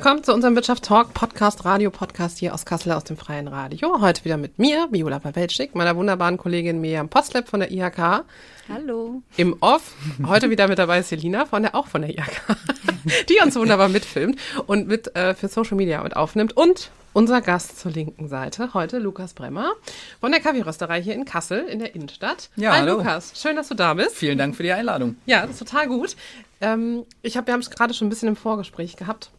[0.00, 4.00] Willkommen zu unserem Wirtschaft Talk Podcast, Radio Podcast hier aus Kassel aus dem Freien Radio.
[4.00, 8.24] Heute wieder mit mir, Viola Pawelczyk, meiner wunderbaren Kollegin Miriam Postleb von der IHK.
[8.70, 9.20] Hallo.
[9.36, 9.92] Im Off.
[10.26, 12.56] Heute wieder mit dabei Selina von der, auch von der IHK,
[13.28, 16.56] die uns wunderbar mitfilmt und mit äh, für Social Media mit aufnimmt.
[16.56, 19.72] Und unser Gast zur linken Seite heute, Lukas Bremmer
[20.18, 22.48] von der Kaffeerösterei hier in Kassel in der Innenstadt.
[22.56, 22.96] Ja, Hi hallo.
[22.96, 24.16] Lukas, schön, dass du da bist.
[24.16, 25.16] Vielen Dank für die Einladung.
[25.26, 26.16] Ja, das ist total gut.
[26.62, 29.30] Ähm, ich hab, wir haben es gerade schon ein bisschen im Vorgespräch gehabt.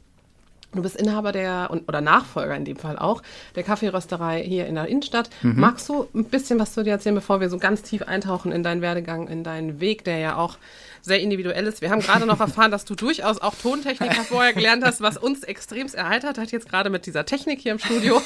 [0.73, 3.21] Du bist Inhaber der und, oder Nachfolger in dem Fall auch
[3.55, 5.29] der Kaffeerösterei hier in der Innenstadt.
[5.57, 8.63] Magst du ein bisschen was zu dir erzählen, bevor wir so ganz tief eintauchen in
[8.63, 10.57] deinen Werdegang, in deinen Weg, der ja auch
[11.01, 11.81] sehr individuell ist?
[11.81, 15.43] Wir haben gerade noch erfahren, dass du durchaus auch Tontechniker vorher gelernt hast, was uns
[15.43, 18.21] extremst erheitert hat, jetzt gerade mit dieser Technik hier im Studio.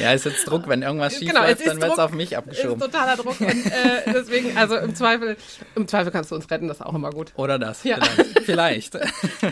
[0.00, 2.80] Ja, ist jetzt Druck, wenn irgendwas schief Genau, läuft, dann wird es auf mich abgeschoben.
[2.80, 3.40] Ist totaler Druck.
[3.40, 5.36] Und äh, deswegen, also im Zweifel,
[5.74, 7.32] im Zweifel kannst du uns retten, das ist auch immer gut.
[7.36, 7.98] Oder das, Ja.
[8.00, 8.40] vielleicht.
[8.44, 8.94] vielleicht.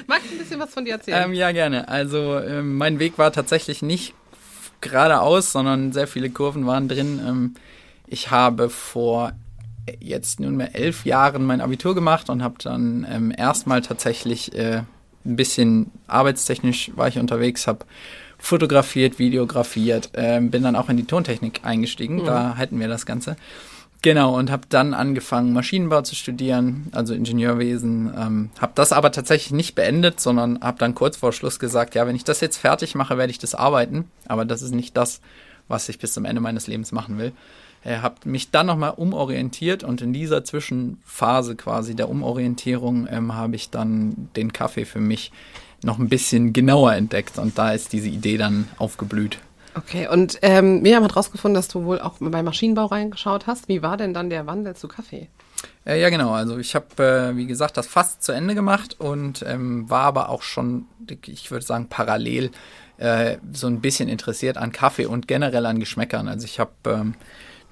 [0.06, 1.25] Magst du ein bisschen was von dir erzählen?
[1.25, 1.88] ähm, ja, gerne.
[1.88, 4.15] Also ähm, mein Weg war tatsächlich nicht
[4.81, 7.21] geradeaus, sondern sehr viele Kurven waren drin.
[7.26, 7.54] Ähm,
[8.06, 9.32] ich habe vor
[10.00, 14.82] jetzt nunmehr elf Jahren mein Abitur gemacht und habe dann ähm, erstmal tatsächlich äh,
[15.25, 17.84] ein bisschen arbeitstechnisch war ich unterwegs, habe
[18.38, 23.37] fotografiert, videografiert, ähm, bin dann auch in die Tontechnik eingestiegen, da halten wir das Ganze.
[24.00, 28.12] Genau, und habe dann angefangen, Maschinenbau zu studieren, also Ingenieurwesen.
[28.16, 32.06] Ähm, habe das aber tatsächlich nicht beendet, sondern habe dann kurz vor Schluss gesagt, ja,
[32.06, 34.09] wenn ich das jetzt fertig mache, werde ich das arbeiten.
[34.28, 35.21] Aber das ist nicht das,
[35.66, 37.32] was ich bis zum Ende meines Lebens machen will.
[37.84, 43.56] Äh, habe mich dann nochmal umorientiert und in dieser Zwischenphase quasi der Umorientierung ähm, habe
[43.56, 45.33] ich dann den Kaffee für mich
[45.84, 49.39] noch ein bisschen genauer entdeckt und da ist diese Idee dann aufgeblüht.
[49.75, 53.69] Okay, und ähm, Miriam hat rausgefunden, dass du wohl auch bei Maschinenbau reingeschaut hast.
[53.69, 55.28] Wie war denn dann der Wandel zu Kaffee?
[55.87, 56.33] Äh, ja, genau.
[56.33, 60.31] Also ich habe, äh, wie gesagt, das fast zu Ende gemacht und ähm, war aber
[60.31, 60.87] auch schon,
[61.27, 62.50] ich würde sagen, parallel
[62.97, 66.27] äh, so ein bisschen interessiert an Kaffee und generell an Geschmäckern.
[66.27, 67.15] Also ich habe ähm,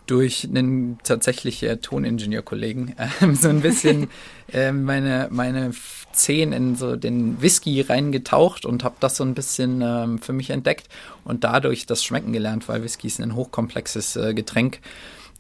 [0.07, 4.09] durch einen tatsächlich äh, Toningenieurkollegen ähm, so ein bisschen
[4.53, 5.73] äh, meine meine
[6.13, 10.51] Zehen in so den Whisky reingetaucht und habe das so ein bisschen ähm, für mich
[10.51, 10.89] entdeckt
[11.25, 14.81] und dadurch das Schmecken gelernt, weil Whisky ist ein hochkomplexes äh, Getränk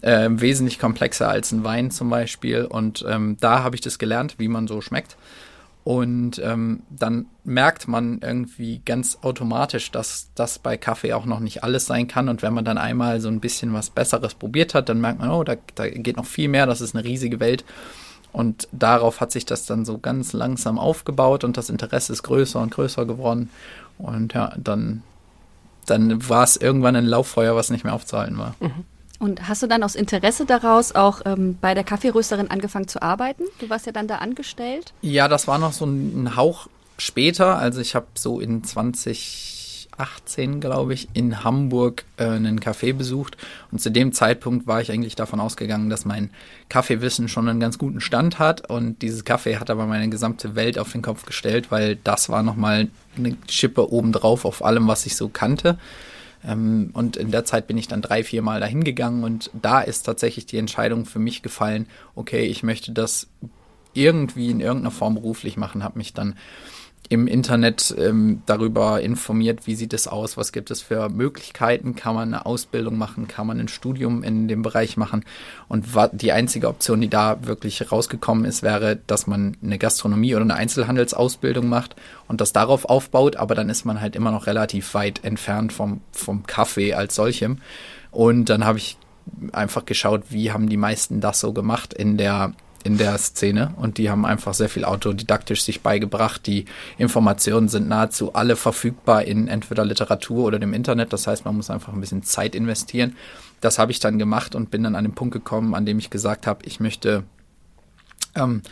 [0.03, 2.65] äh, wesentlich komplexer als ein Wein zum Beispiel.
[2.65, 5.17] Und ähm, da habe ich das gelernt, wie man so schmeckt.
[5.87, 11.63] Und ähm, dann merkt man irgendwie ganz automatisch, dass das bei Kaffee auch noch nicht
[11.63, 12.29] alles sein kann.
[12.29, 15.31] Und wenn man dann einmal so ein bisschen was Besseres probiert hat, dann merkt man,
[15.31, 17.65] oh, da, da geht noch viel mehr, das ist eine riesige Welt.
[18.33, 22.59] Und darauf hat sich das dann so ganz langsam aufgebaut und das Interesse ist größer
[22.59, 23.49] und größer geworden.
[23.97, 25.05] Und ja, dann,
[25.87, 28.57] dann war es irgendwann ein Lauffeuer, was nicht mehr aufzuhalten war.
[29.19, 33.45] Und hast du dann aus Interesse daraus auch ähm, bei der Kaffeerösterin angefangen zu arbeiten?
[33.61, 34.93] Du warst ja dann da angestellt.
[35.01, 36.69] Ja, das war noch so ein Hauch
[36.99, 37.57] später.
[37.57, 43.39] Also ich habe so in 2018, glaube ich, in Hamburg äh, einen Café besucht.
[43.71, 46.31] Und zu dem Zeitpunkt war ich eigentlich davon ausgegangen, dass mein
[46.69, 48.69] Kaffeewissen schon einen ganz guten Stand hat.
[48.69, 52.43] Und dieses Kaffee hat aber meine gesamte Welt auf den Kopf gestellt, weil das war
[52.43, 55.79] nochmal eine Schippe obendrauf auf allem, was ich so kannte.
[56.45, 59.81] Ähm, und in der Zeit bin ich dann drei, vier Mal dahin gegangen und da
[59.81, 63.29] ist tatsächlich die Entscheidung für mich gefallen, okay, ich möchte das
[63.95, 66.37] irgendwie in irgendeiner Form beruflich machen, habe mich dann
[67.09, 72.15] im Internet ähm, darüber informiert, wie sieht es aus, was gibt es für Möglichkeiten, kann
[72.15, 75.25] man eine Ausbildung machen, kann man ein Studium in dem Bereich machen.
[75.69, 80.45] Und die einzige Option, die da wirklich rausgekommen ist, wäre, dass man eine Gastronomie oder
[80.45, 81.97] eine Einzelhandelsausbildung macht
[82.29, 86.01] und das darauf aufbaut, aber dann ist man halt immer noch relativ weit entfernt vom,
[86.13, 87.59] vom Kaffee als solchem.
[88.11, 88.99] Und dann habe ich
[89.53, 92.53] einfach geschaut, wie haben die meisten das so gemacht in der
[92.87, 96.47] in der Szene und die haben einfach sehr viel autodidaktisch sich beigebracht.
[96.47, 96.65] Die
[96.99, 101.13] Informationen sind nahezu alle verfügbar in entweder Literatur oder dem Internet.
[101.13, 103.17] Das heißt, man muss einfach ein bisschen Zeit investieren.
[103.61, 106.11] Das habe ich dann gemacht und bin dann an den Punkt gekommen, an dem ich
[106.11, 107.25] gesagt habe, ich möchte
[108.37, 108.63] ähm,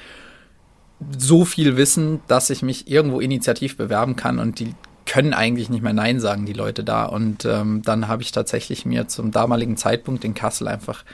[1.19, 4.75] so viel wissen, dass ich mich irgendwo initiativ bewerben kann und die
[5.06, 7.05] können eigentlich nicht mehr Nein sagen, die Leute da.
[7.05, 11.05] Und ähm, dann habe ich tatsächlich mir zum damaligen Zeitpunkt in Kassel einfach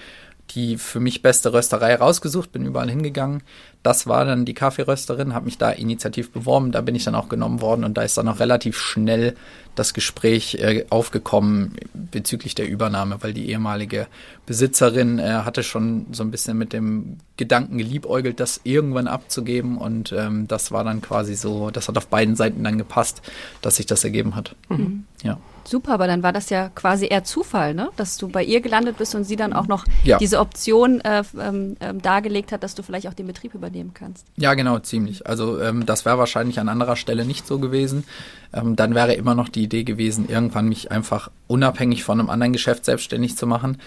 [0.55, 3.43] die für mich beste Rösterei rausgesucht, bin überall hingegangen.
[3.83, 7.29] Das war dann die Kaffeerösterin, habe mich da initiativ beworben, da bin ich dann auch
[7.29, 9.35] genommen worden und da ist dann auch relativ schnell
[9.75, 14.07] das Gespräch äh, aufgekommen bezüglich der Übernahme, weil die ehemalige
[14.45, 20.13] Besitzerin äh, hatte schon so ein bisschen mit dem Gedanken geliebäugelt, das irgendwann abzugeben und
[20.13, 23.23] ähm, das war dann quasi so, das hat auf beiden Seiten dann gepasst,
[23.63, 24.55] dass sich das ergeben hat.
[24.69, 25.05] Mhm.
[25.23, 25.39] Ja.
[25.65, 27.91] Super, aber dann war das ja quasi eher Zufall, ne?
[27.97, 30.19] dass du bei ihr gelandet bist und sie dann auch noch ja.
[30.19, 34.27] diese Option äh, ähm, ähm, dargelegt hat, dass du vielleicht auch den Betrieb übernehmen kannst.
[34.37, 35.27] Ja, genau, ziemlich.
[35.27, 38.05] Also ähm, das wäre wahrscheinlich an anderer Stelle nicht so gewesen.
[38.53, 42.53] Ähm, dann wäre immer noch die Idee gewesen, irgendwann mich einfach unabhängig von einem anderen
[42.53, 43.79] Geschäft selbstständig zu machen.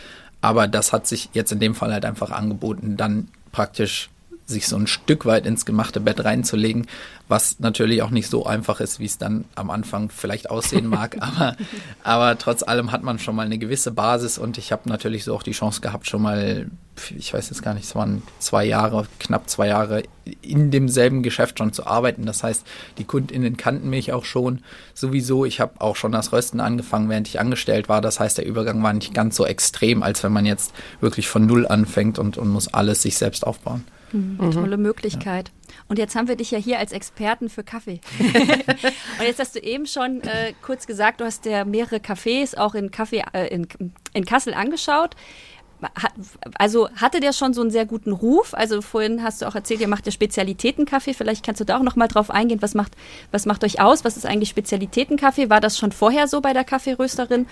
[0.42, 4.10] Aber das hat sich jetzt in dem Fall halt einfach angeboten, dann praktisch
[4.54, 6.88] sich so ein Stück weit ins gemachte Bett reinzulegen,
[7.28, 11.18] was natürlich auch nicht so einfach ist, wie es dann am Anfang vielleicht aussehen mag.
[11.20, 11.58] aber,
[12.04, 15.36] aber trotz allem hat man schon mal eine gewisse Basis und ich habe natürlich so
[15.36, 16.68] auch die Chance gehabt, schon mal,
[17.18, 20.04] ich weiß jetzt gar nicht, es waren zwei Jahre, knapp zwei Jahre
[20.42, 22.26] in demselben Geschäft schon zu arbeiten.
[22.26, 22.66] Das heißt,
[22.98, 24.62] die KundInnen kannten mich auch schon
[24.94, 25.46] sowieso.
[25.46, 28.02] Ich habe auch schon das Rösten angefangen, während ich angestellt war.
[28.02, 31.46] Das heißt, der Übergang war nicht ganz so extrem, als wenn man jetzt wirklich von
[31.46, 33.84] Null anfängt und, und muss alles sich selbst aufbauen.
[34.14, 34.52] Mhm.
[34.52, 35.50] Tolle Möglichkeit.
[35.50, 35.74] Ja.
[35.88, 38.00] Und jetzt haben wir dich ja hier als Experten für Kaffee.
[38.20, 42.76] und jetzt hast du eben schon äh, kurz gesagt, du hast ja mehrere Cafés auch
[42.76, 43.68] in, Kaffee, äh, in,
[44.14, 45.16] in Kassel angeschaut.
[46.58, 48.54] Also hatte der schon so einen sehr guten Ruf?
[48.54, 51.14] Also vorhin hast du auch erzählt, ihr macht ja Spezialitätenkaffee.
[51.14, 52.62] Vielleicht kannst du da auch noch mal drauf eingehen.
[52.62, 52.94] Was macht,
[53.32, 54.06] was macht euch aus?
[54.06, 55.50] Was ist eigentlich Spezialitätenkaffee?
[55.50, 57.48] War das schon vorher so bei der Kaffeerösterin?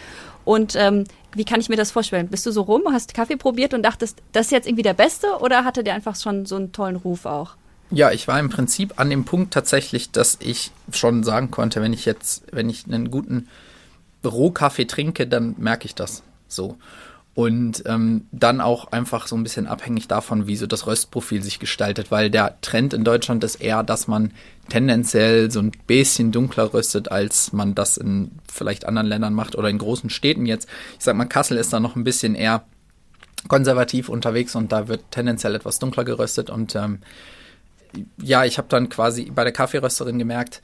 [0.46, 2.28] Und ähm, wie kann ich mir das vorstellen?
[2.28, 5.28] Bist du so rum, hast Kaffee probiert und dachtest, das ist jetzt irgendwie der beste?
[5.40, 7.56] Oder hatte der einfach schon so einen tollen Ruf auch?
[7.90, 11.94] Ja, ich war im Prinzip an dem Punkt tatsächlich, dass ich schon sagen konnte, wenn
[11.94, 13.50] ich jetzt, wenn ich einen guten
[14.24, 16.78] Rohkaffee trinke, dann merke ich das so.
[17.34, 21.60] Und ähm, dann auch einfach so ein bisschen abhängig davon, wie so das Röstprofil sich
[21.60, 24.34] gestaltet, weil der Trend in Deutschland ist eher, dass man
[24.68, 29.70] tendenziell so ein bisschen dunkler röstet, als man das in vielleicht anderen Ländern macht oder
[29.70, 30.68] in großen Städten jetzt.
[30.98, 32.66] Ich sag mal, Kassel ist da noch ein bisschen eher
[33.48, 36.50] konservativ unterwegs und da wird tendenziell etwas dunkler geröstet.
[36.50, 37.00] Und ähm,
[38.22, 40.62] ja, ich habe dann quasi bei der Kaffeerösterin gemerkt,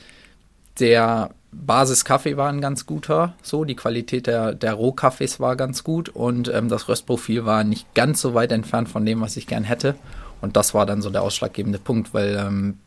[0.80, 1.32] der
[1.66, 6.48] Basis-Kaffee war ein ganz guter, so die Qualität der, der Rohkaffees war ganz gut und
[6.54, 9.96] ähm, das Röstprofil war nicht ganz so weit entfernt von dem, was ich gern hätte.
[10.40, 12.78] Und das war dann so der ausschlaggebende Punkt, weil ähm,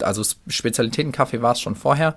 [0.00, 2.16] also Spezialitätenkaffee war es schon vorher,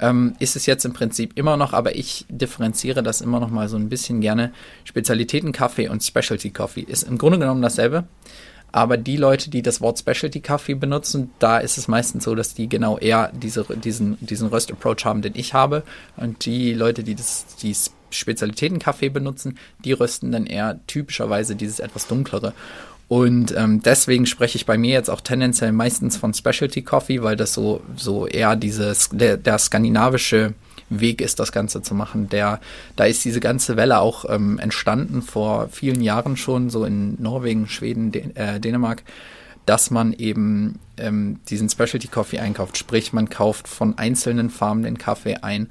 [0.00, 3.68] ähm, ist es jetzt im Prinzip immer noch, aber ich differenziere das immer noch mal
[3.68, 4.52] so ein bisschen gerne.
[4.84, 8.04] Spezialitätenkaffee und Specialty Coffee ist im Grunde genommen dasselbe.
[8.74, 12.54] Aber die Leute, die das Wort Specialty Kaffee benutzen, da ist es meistens so, dass
[12.54, 15.84] die genau eher diese, diesen, diesen Röst-Approach haben, den ich habe.
[16.16, 17.72] Und die Leute, die das, die
[18.10, 22.52] Spezialitäten-Kaffee benutzen, die rösten dann eher typischerweise dieses etwas dunklere.
[23.06, 27.36] Und ähm, deswegen spreche ich bei mir jetzt auch tendenziell meistens von Specialty Coffee, weil
[27.36, 30.52] das so, so eher dieses, der, der skandinavische
[31.00, 32.28] Weg ist, das Ganze zu machen.
[32.28, 32.60] Der,
[32.96, 37.68] da ist diese ganze Welle auch ähm, entstanden vor vielen Jahren schon, so in Norwegen,
[37.68, 39.02] Schweden, Dän äh, Dänemark,
[39.66, 42.76] dass man eben ähm, diesen Specialty Coffee einkauft.
[42.76, 45.68] Sprich, man kauft von einzelnen Farmen den Kaffee ein.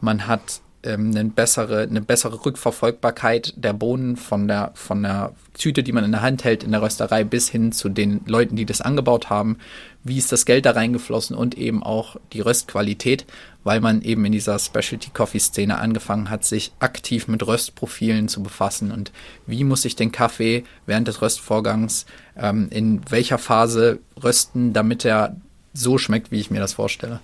[0.00, 5.82] Man hat ähm, eine, bessere, eine bessere Rückverfolgbarkeit der Bohnen von der, von der Tüte,
[5.82, 8.64] die man in der Hand hält, in der Rösterei, bis hin zu den Leuten, die
[8.64, 9.58] das angebaut haben.
[10.04, 13.26] Wie ist das Geld da reingeflossen und eben auch die Röstqualität,
[13.64, 18.42] weil man eben in dieser Specialty Coffee Szene angefangen hat, sich aktiv mit Röstprofilen zu
[18.42, 19.12] befassen und
[19.46, 22.06] wie muss ich den Kaffee während des Röstvorgangs
[22.36, 25.36] ähm, in welcher Phase rösten, damit er
[25.74, 27.20] so schmeckt, wie ich mir das vorstelle.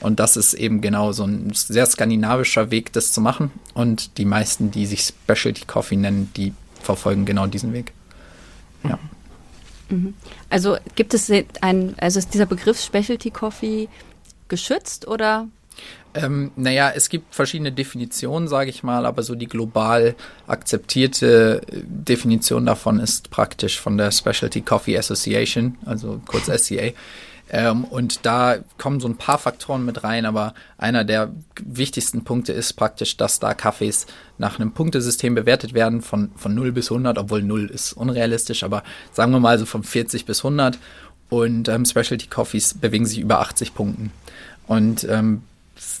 [0.00, 3.50] Und das ist eben genau so ein sehr skandinavischer Weg, das zu machen.
[3.74, 7.92] Und die meisten, die sich Specialty Coffee nennen, die verfolgen genau diesen Weg.
[8.82, 8.98] Ja.
[9.90, 10.14] Mhm.
[10.48, 11.30] Also gibt es
[11.60, 13.88] ein, also ist dieser Begriff Specialty Coffee
[14.48, 15.48] geschützt oder?
[16.12, 20.16] Ähm, naja, es gibt verschiedene Definitionen, sage ich mal, aber so die global
[20.48, 26.90] akzeptierte äh, Definition davon ist praktisch von der Specialty Coffee Association, also kurz SCA.
[27.52, 32.52] Ähm, und da kommen so ein paar Faktoren mit rein, aber einer der wichtigsten Punkte
[32.52, 34.06] ist praktisch, dass da Kaffees
[34.38, 38.84] nach einem Punktesystem bewertet werden von, von 0 bis 100, obwohl 0 ist unrealistisch, aber
[39.12, 40.78] sagen wir mal so von 40 bis 100
[41.28, 44.12] und ähm, Specialty Coffees bewegen sich über 80 Punkten.
[44.66, 45.42] Und ähm,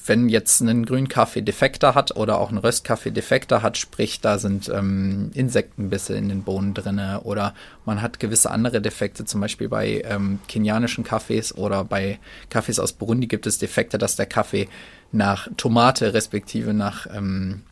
[0.06, 4.68] wenn jetzt ein Grünkaffee Defekter hat oder auch ein Röstkaffee Defekter hat, sprich da sind
[4.68, 7.54] ähm, Insektenbisse in den Bohnen drinne oder
[7.84, 12.92] man hat gewisse andere Defekte, zum Beispiel bei ähm, kenianischen Kaffees oder bei Kaffees aus
[12.92, 14.68] Burundi gibt es Defekte, dass der Kaffee
[15.12, 17.62] nach Tomate respektive nach ähm,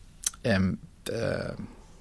[0.45, 1.53] ähm, äh,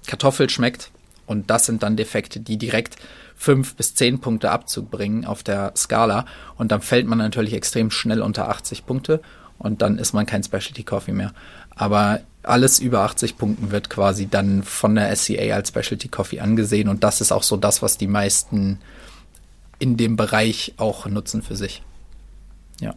[0.06, 0.90] Kartoffel schmeckt.
[1.26, 2.96] Und das sind dann Defekte, die direkt
[3.36, 6.24] fünf bis zehn Punkte Abzug bringen auf der Skala.
[6.56, 9.20] Und dann fällt man natürlich extrem schnell unter 80 Punkte
[9.58, 11.32] und dann ist man kein Specialty Coffee mehr.
[11.74, 16.88] Aber alles über 80 Punkten wird quasi dann von der SCA als Specialty Coffee angesehen
[16.88, 18.78] und das ist auch so das, was die meisten
[19.78, 21.82] in dem Bereich auch nutzen für sich.
[22.80, 22.94] Ja.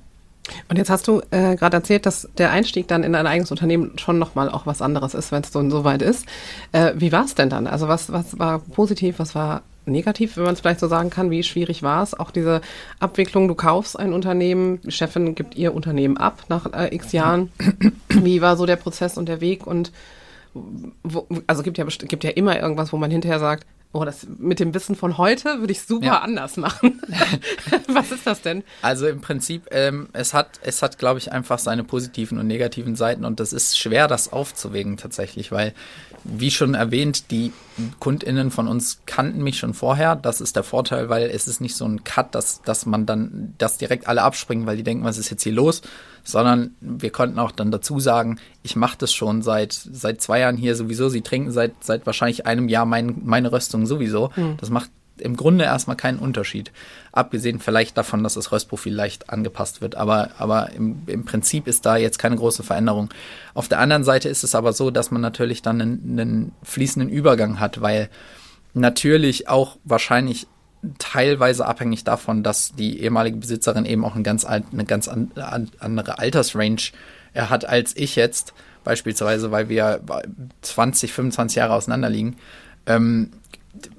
[0.67, 3.97] Und jetzt hast du äh, gerade erzählt, dass der Einstieg dann in ein eigenes Unternehmen
[3.99, 6.25] schon nochmal auch was anderes ist, wenn es so, so weit ist.
[6.71, 7.67] Äh, wie war es denn dann?
[7.67, 11.31] Also was, was war positiv, was war negativ, wenn man es vielleicht so sagen kann.
[11.31, 12.17] Wie schwierig war es?
[12.17, 12.61] Auch diese
[12.99, 17.51] Abwicklung, du kaufst ein Unternehmen, die Chefin gibt ihr Unternehmen ab nach äh, x Jahren.
[18.09, 19.65] Wie war so der Prozess und der Weg?
[19.65, 19.91] Und
[21.03, 24.61] wo, also gibt ja, gibt ja immer irgendwas, wo man hinterher sagt, Oh, das mit
[24.61, 26.19] dem Wissen von heute würde ich super ja.
[26.19, 27.01] anders machen.
[27.87, 28.63] Was ist das denn?
[28.81, 32.95] Also im Prinzip, ähm, es hat, es hat, glaube ich, einfach seine positiven und negativen
[32.95, 35.73] Seiten und das ist schwer, das aufzuwägen tatsächlich, weil
[36.23, 37.51] wie schon erwähnt, die
[37.99, 40.15] KundInnen von uns kannten mich schon vorher.
[40.15, 43.53] Das ist der Vorteil, weil es ist nicht so ein Cut, dass, dass man dann,
[43.57, 45.81] dass direkt alle abspringen, weil die denken, was ist jetzt hier los?
[46.23, 50.57] Sondern wir konnten auch dann dazu sagen, ich mache das schon seit, seit zwei Jahren
[50.57, 51.09] hier sowieso.
[51.09, 54.31] Sie trinken seit, seit wahrscheinlich einem Jahr mein, meine Röstung sowieso.
[54.35, 54.57] Mhm.
[54.57, 56.71] Das macht im Grunde erstmal keinen Unterschied.
[57.11, 59.95] Abgesehen vielleicht davon, dass das Röstprofil leicht angepasst wird.
[59.95, 63.09] Aber, aber im, im Prinzip ist da jetzt keine große Veränderung.
[63.53, 67.09] Auf der anderen Seite ist es aber so, dass man natürlich dann einen, einen fließenden
[67.09, 68.09] Übergang hat, weil
[68.73, 70.47] natürlich auch wahrscheinlich
[70.97, 76.91] teilweise abhängig davon, dass die ehemalige Besitzerin eben auch eine ganz, eine ganz andere Altersrange
[77.35, 78.53] hat als ich jetzt,
[78.83, 80.01] beispielsweise, weil wir
[80.61, 82.37] 20, 25 Jahre auseinander liegen.
[82.87, 83.31] Ähm,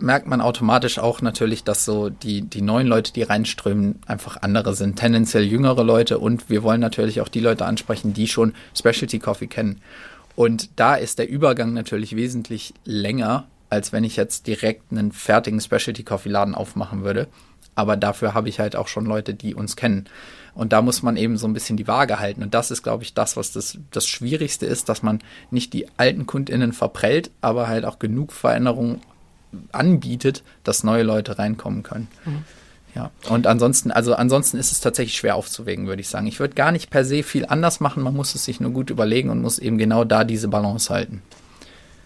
[0.01, 4.75] merkt man automatisch auch natürlich, dass so die, die neuen Leute, die reinströmen, einfach andere
[4.75, 4.97] sind.
[4.97, 9.47] Tendenziell jüngere Leute und wir wollen natürlich auch die Leute ansprechen, die schon Specialty Coffee
[9.47, 9.81] kennen.
[10.37, 15.61] Und da ist der Übergang natürlich wesentlich länger, als wenn ich jetzt direkt einen fertigen
[15.61, 17.29] Specialty Coffee Laden aufmachen würde.
[17.75, 20.07] Aber dafür habe ich halt auch schon Leute, die uns kennen.
[20.55, 22.43] Und da muss man eben so ein bisschen die Waage halten.
[22.43, 25.21] Und das ist, glaube ich, das, was das, das Schwierigste ist, dass man
[25.51, 29.01] nicht die alten KundInnen verprellt, aber halt auch genug Veränderungen
[29.73, 32.09] anbietet, dass neue Leute reinkommen können.
[32.25, 32.45] Mhm.
[32.95, 36.27] Ja, und ansonsten, also ansonsten ist es tatsächlich schwer aufzuwägen, würde ich sagen.
[36.27, 38.91] Ich würde gar nicht per se viel anders machen, man muss es sich nur gut
[38.91, 41.23] überlegen und muss eben genau da diese Balance halten.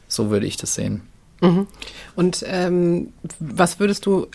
[0.06, 1.02] So würde ich das sehen.
[1.40, 1.66] Mhm.
[2.14, 4.28] Und ähm, was würdest du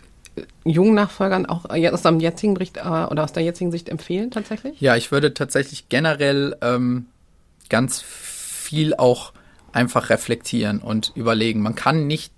[0.66, 4.80] jungen Nachfolgern auch aus deinem jetzigen Bericht äh, oder aus der jetzigen Sicht empfehlen tatsächlich?
[4.82, 7.06] Ja, ich würde tatsächlich generell ähm,
[7.70, 9.32] ganz viel auch
[9.72, 11.62] einfach reflektieren und überlegen.
[11.62, 12.34] Man kann nicht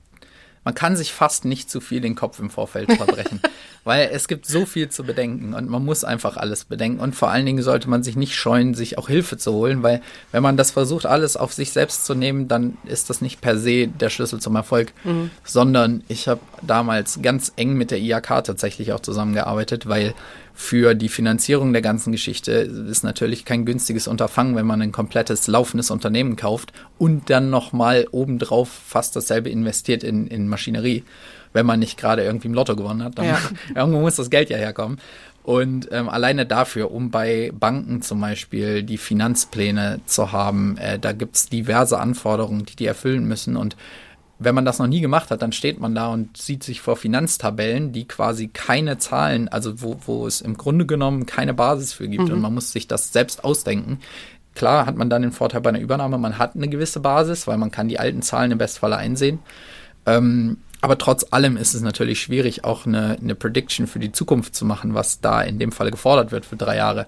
[0.64, 3.42] man kann sich fast nicht zu viel den Kopf im Vorfeld verbrechen,
[3.84, 7.30] weil es gibt so viel zu bedenken und man muss einfach alles bedenken und vor
[7.30, 10.02] allen Dingen sollte man sich nicht scheuen, sich auch Hilfe zu holen, weil
[10.32, 13.58] wenn man das versucht, alles auf sich selbst zu nehmen, dann ist das nicht per
[13.58, 15.32] se der Schlüssel zum Erfolg, mhm.
[15.44, 20.14] sondern ich habe damals ganz eng mit der IAK tatsächlich auch zusammengearbeitet, weil
[20.54, 25.48] für die Finanzierung der ganzen Geschichte ist natürlich kein günstiges Unterfangen, wenn man ein komplettes
[25.48, 31.04] laufendes Unternehmen kauft und dann nochmal obendrauf fast dasselbe investiert in, in Maschinerie,
[31.54, 33.18] wenn man nicht gerade irgendwie im Lotto gewonnen hat.
[33.18, 33.40] Dann ja.
[33.76, 35.00] irgendwo muss das Geld ja herkommen.
[35.44, 41.12] Und ähm, alleine dafür, um bei Banken zum Beispiel die Finanzpläne zu haben, äh, da
[41.12, 43.58] gibt's diverse Anforderungen, die die erfüllen müssen.
[43.58, 43.76] Und
[44.40, 46.98] wenn man das noch nie gemacht hat, dann steht man da und sieht sich vor
[46.98, 52.08] Finanztabellen, die quasi keine Zahlen, also wo, wo es im Grunde genommen keine Basis für
[52.08, 52.34] gibt mhm.
[52.34, 54.00] und man muss sich das selbst ausdenken.
[54.56, 57.58] Klar hat man dann den Vorteil bei einer Übernahme, man hat eine gewisse Basis, weil
[57.58, 59.40] man kann die alten Zahlen im Bestfall einsehen.
[60.06, 64.54] Ähm, aber trotz allem ist es natürlich schwierig, auch eine, eine Prediction für die Zukunft
[64.54, 67.08] zu machen, was da in dem Fall gefordert wird für drei Jahre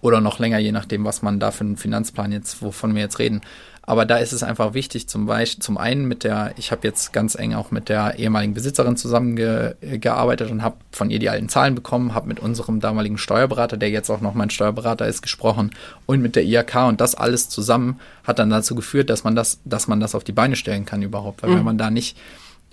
[0.00, 3.18] oder noch länger, je nachdem, was man da für einen Finanzplan jetzt, wovon wir jetzt
[3.18, 3.40] reden.
[3.86, 7.12] Aber da ist es einfach wichtig, zum Beispiel, zum einen mit der, ich habe jetzt
[7.12, 11.74] ganz eng auch mit der ehemaligen Besitzerin zusammengearbeitet und habe von ihr die alten Zahlen
[11.74, 15.70] bekommen, habe mit unserem damaligen Steuerberater, der jetzt auch noch mein Steuerberater ist, gesprochen
[16.06, 19.60] und mit der IHK und das alles zusammen hat dann dazu geführt, dass man das,
[19.64, 21.56] dass man das auf die Beine stellen kann überhaupt, weil mhm.
[21.56, 22.16] wenn man da nicht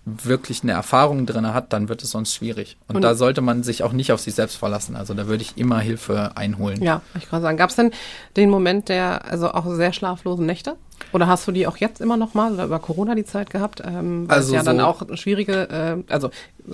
[0.06, 2.78] wirklich eine Erfahrung drin hat, dann wird es sonst schwierig.
[2.88, 4.96] Und, und, da sollte man sich auch nicht auf sich selbst verlassen.
[4.96, 6.82] Also da würde ich immer Hilfe einholen.
[6.82, 7.92] Ja, ich kann sagen, gab es denn
[8.36, 10.76] den Moment der, also auch sehr schlaflosen Nächte?
[11.14, 13.82] Oder hast du die auch jetzt immer noch mal oder über Corona die Zeit gehabt?
[13.86, 16.32] Ähm, weil also es ja so dann auch schwierige, äh, also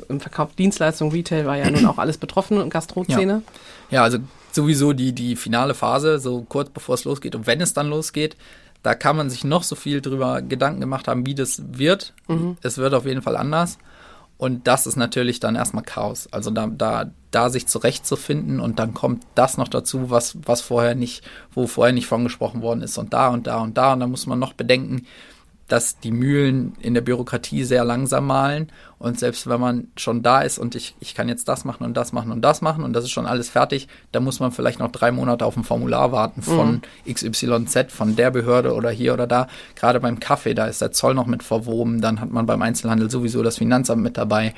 [0.09, 3.41] im Verkauf Dienstleistung, Retail war ja nun auch alles betroffen und Gastrozene.
[3.89, 3.95] Ja.
[3.97, 4.19] ja, also
[4.51, 8.35] sowieso die, die finale Phase, so kurz bevor es losgeht und wenn es dann losgeht,
[8.87, 12.13] da kann man sich noch so viel drüber Gedanken gemacht haben, wie das wird.
[12.29, 12.55] Mhm.
[12.61, 13.79] Es wird auf jeden Fall anders.
[14.37, 16.31] Und das ist natürlich dann erstmal Chaos.
[16.31, 20.95] Also da, da, da sich zurechtzufinden und dann kommt das noch dazu, was, was vorher
[20.95, 23.91] nicht, wo vorher nicht von gesprochen worden ist und da und da und da.
[23.91, 25.05] Und da muss man noch bedenken,
[25.67, 30.41] dass die Mühlen in der Bürokratie sehr langsam malen und selbst wenn man schon da
[30.41, 32.93] ist und ich, ich kann jetzt das machen und das machen und das machen und
[32.93, 36.11] das ist schon alles fertig, da muss man vielleicht noch drei Monate auf ein Formular
[36.11, 37.13] warten von mhm.
[37.13, 39.47] XYZ, von der Behörde oder hier oder da.
[39.75, 43.11] Gerade beim Kaffee, da ist der Zoll noch mit verwoben, dann hat man beim Einzelhandel
[43.11, 44.53] sowieso das Finanzamt mit dabei.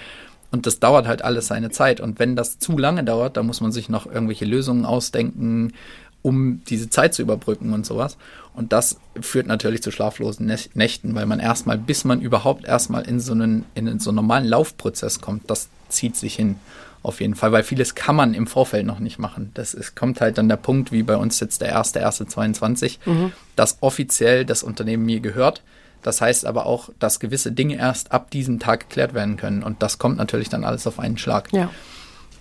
[0.51, 1.99] Und das dauert halt alles seine Zeit.
[2.01, 5.73] Und wenn das zu lange dauert, dann muss man sich noch irgendwelche Lösungen ausdenken
[6.21, 8.17] um diese Zeit zu überbrücken und sowas.
[8.53, 13.19] Und das führt natürlich zu schlaflosen Nächten, weil man erstmal, bis man überhaupt erstmal in
[13.19, 16.57] so einen, in so einen normalen Laufprozess kommt, das zieht sich hin.
[17.01, 19.51] Auf jeden Fall, weil vieles kann man im Vorfeld noch nicht machen.
[19.53, 22.99] Das ist, kommt halt dann der Punkt, wie bei uns jetzt der erste, erste 22,
[23.05, 23.31] mhm.
[23.55, 25.63] dass offiziell das Unternehmen mir gehört.
[26.01, 29.63] Das heißt aber auch, dass gewisse Dinge erst ab diesem Tag geklärt werden können.
[29.63, 31.51] Und das kommt natürlich dann alles auf einen Schlag.
[31.53, 31.69] Ja.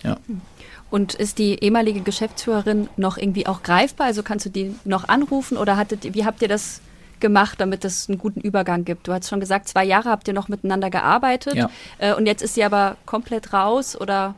[0.02, 0.16] Ja.
[0.90, 4.07] Und ist die ehemalige Geschäftsführerin noch irgendwie auch greifbar?
[4.07, 6.80] Also kannst du die noch anrufen oder hattet, wie habt ihr das
[7.21, 9.09] gemacht, damit es einen guten Übergang gibt?
[9.09, 11.71] Du hast schon gesagt, zwei Jahre habt ihr noch miteinander gearbeitet ja.
[11.99, 14.35] Äh, und jetzt ist sie aber komplett raus oder?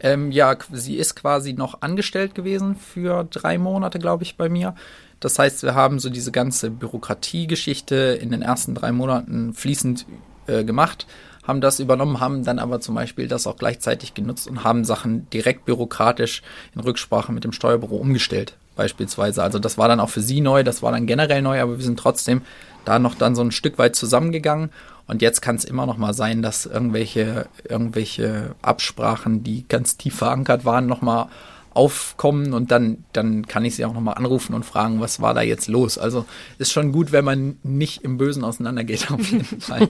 [0.00, 4.74] Ähm, ja, sie ist quasi noch angestellt gewesen für drei Monate, glaube ich, bei mir.
[5.20, 10.04] Das heißt, wir haben so diese ganze Bürokratiegeschichte in den ersten drei Monaten fließend
[10.46, 11.06] äh, gemacht
[11.46, 15.28] haben das übernommen, haben dann aber zum Beispiel das auch gleichzeitig genutzt und haben Sachen
[15.30, 16.42] direkt bürokratisch
[16.74, 19.42] in Rücksprache mit dem Steuerbüro umgestellt, beispielsweise.
[19.42, 21.84] Also das war dann auch für sie neu, das war dann generell neu, aber wir
[21.84, 22.42] sind trotzdem
[22.84, 24.70] da noch dann so ein Stück weit zusammengegangen.
[25.08, 30.16] Und jetzt kann es immer noch mal sein, dass irgendwelche, irgendwelche Absprachen, die ganz tief
[30.16, 31.28] verankert waren, noch mal
[31.76, 35.42] aufkommen und dann, dann kann ich sie auch nochmal anrufen und fragen, was war da
[35.42, 35.98] jetzt los.
[35.98, 36.24] Also
[36.58, 39.88] ist schon gut, wenn man nicht im Bösen auseinandergeht, auf jeden Fall.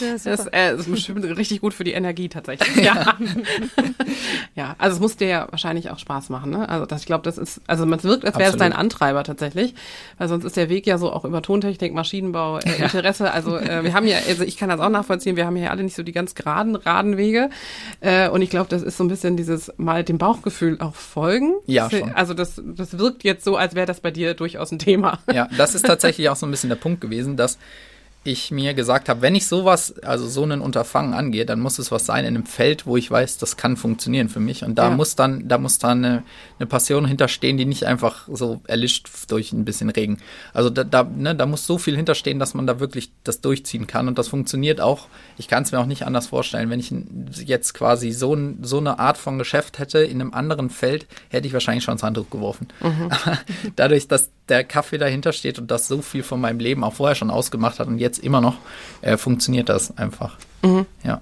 [0.00, 2.68] das, äh, ist bestimmt richtig gut für die Energie tatsächlich.
[2.88, 3.18] Ja.
[4.54, 6.50] ja, also es muss dir ja wahrscheinlich auch Spaß machen.
[6.52, 6.68] Ne?
[6.68, 9.74] Also das, ich glaube, das ist, also man wirkt, als wäre es dein Antreiber tatsächlich,
[10.16, 13.32] weil sonst ist der Weg ja so auch über Tontechnik, Maschinenbau, äh, Interesse.
[13.32, 15.82] Also äh, wir haben ja, also ich kann das auch nachvollziehen, wir haben hier alle
[15.82, 17.50] nicht so die ganz geraden, geraden Wege.
[18.00, 20.94] Äh, und ich glaube, das ist so ein bisschen dieses mal dem Bauchgefühl Bauchgefühl auch
[20.94, 21.54] folgen?
[21.66, 22.12] Ja, schon.
[22.12, 25.20] Also das, das wirkt jetzt so, als wäre das bei dir durchaus ein Thema.
[25.32, 27.58] Ja, das ist tatsächlich auch so ein bisschen der Punkt gewesen, dass
[28.30, 31.90] ich mir gesagt habe, wenn ich sowas, also so einen Unterfangen angehe, dann muss es
[31.90, 34.64] was sein in einem Feld, wo ich weiß, das kann funktionieren für mich.
[34.64, 34.96] Und da ja.
[34.96, 36.22] muss dann, da muss dann eine,
[36.58, 40.18] eine, Passion hinterstehen, die nicht einfach so erlischt durch ein bisschen Regen.
[40.52, 43.86] Also da, da, ne, da muss so viel hinterstehen, dass man da wirklich das durchziehen
[43.86, 44.08] kann.
[44.08, 45.06] Und das funktioniert auch.
[45.38, 46.70] Ich kann es mir auch nicht anders vorstellen.
[46.70, 46.92] Wenn ich
[47.44, 51.52] jetzt quasi so, so eine Art von Geschäft hätte in einem anderen Feld, hätte ich
[51.52, 52.68] wahrscheinlich schon ins Handtuch geworfen.
[52.80, 53.10] Mhm.
[53.76, 57.14] Dadurch, dass der Kaffee dahinter steht und das so viel von meinem Leben auch vorher
[57.14, 58.56] schon ausgemacht hat und jetzt immer noch,
[59.00, 60.36] äh, funktioniert das einfach.
[60.62, 60.86] Mhm.
[61.04, 61.20] Ja.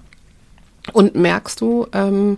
[0.93, 2.37] Und merkst du ähm,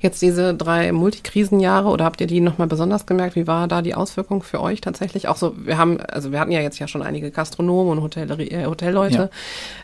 [0.00, 3.34] jetzt diese drei Multikrisenjahre oder habt ihr die nochmal besonders gemerkt?
[3.34, 5.26] Wie war da die Auswirkung für euch tatsächlich?
[5.28, 8.50] Auch so, wir haben, also wir hatten ja jetzt ja schon einige Gastronomen und Hotellerie,
[8.50, 9.30] äh, Hotelleute,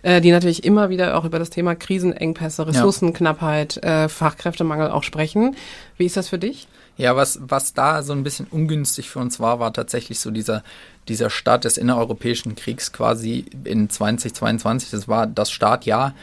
[0.04, 0.10] ja.
[0.10, 5.56] äh, die natürlich immer wieder auch über das Thema Krisenengpässe, Ressourcenknappheit, äh, Fachkräftemangel auch sprechen.
[5.96, 6.68] Wie ist das für dich?
[6.96, 10.62] Ja, was, was da so ein bisschen ungünstig für uns war, war tatsächlich so dieser,
[11.08, 14.90] dieser Start des innereuropäischen Kriegs quasi in 2022.
[14.90, 16.14] Das war das Startjahr.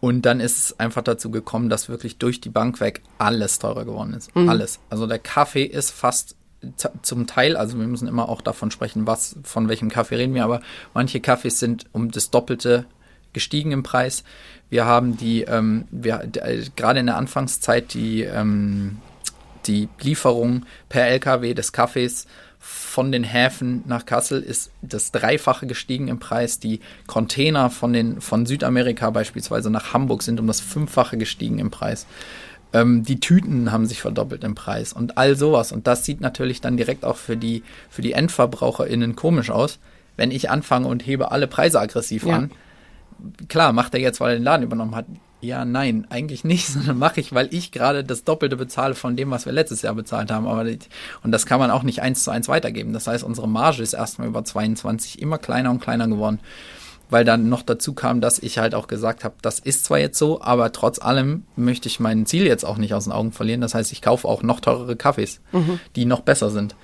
[0.00, 3.84] Und dann ist es einfach dazu gekommen, dass wirklich durch die Bank weg alles teurer
[3.84, 4.34] geworden ist.
[4.34, 4.48] Mhm.
[4.48, 4.80] Alles.
[4.90, 6.34] Also der Kaffee ist fast
[7.02, 10.44] zum Teil, also wir müssen immer auch davon sprechen, was, von welchem Kaffee reden wir,
[10.44, 10.60] aber
[10.94, 12.84] manche Kaffees sind um das Doppelte
[13.32, 14.24] gestiegen im Preis.
[14.70, 18.98] Wir haben die, ähm, wir, äh, gerade in der Anfangszeit die, ähm,
[19.66, 22.26] die Lieferung per LKW des Kaffees
[22.58, 26.60] von den Häfen nach Kassel ist das Dreifache gestiegen im Preis.
[26.60, 31.70] Die Container von, den, von Südamerika beispielsweise nach Hamburg sind um das Fünffache gestiegen im
[31.72, 32.06] Preis.
[32.72, 35.72] Ähm, die Tüten haben sich verdoppelt im Preis und all sowas.
[35.72, 39.80] Und das sieht natürlich dann direkt auch für die, für die EndverbraucherInnen komisch aus,
[40.16, 42.36] wenn ich anfange und hebe alle Preise aggressiv Ja.
[42.36, 42.50] an,
[43.48, 45.06] klar, macht er jetzt, weil er den Laden übernommen hat.
[45.42, 49.30] Ja, nein, eigentlich nicht, sondern mache ich, weil ich gerade das Doppelte bezahle von dem,
[49.30, 50.46] was wir letztes Jahr bezahlt haben.
[50.46, 50.64] Aber
[51.22, 52.92] und das kann man auch nicht eins zu eins weitergeben.
[52.92, 56.38] Das heißt, unsere Marge ist erstmal über 22 immer kleiner und kleiner geworden.
[57.10, 60.16] Weil dann noch dazu kam, dass ich halt auch gesagt habe, das ist zwar jetzt
[60.16, 63.60] so, aber trotz allem möchte ich mein Ziel jetzt auch nicht aus den Augen verlieren.
[63.60, 65.40] Das heißt, ich kaufe auch noch teurere Kaffees,
[65.96, 66.74] die noch besser sind.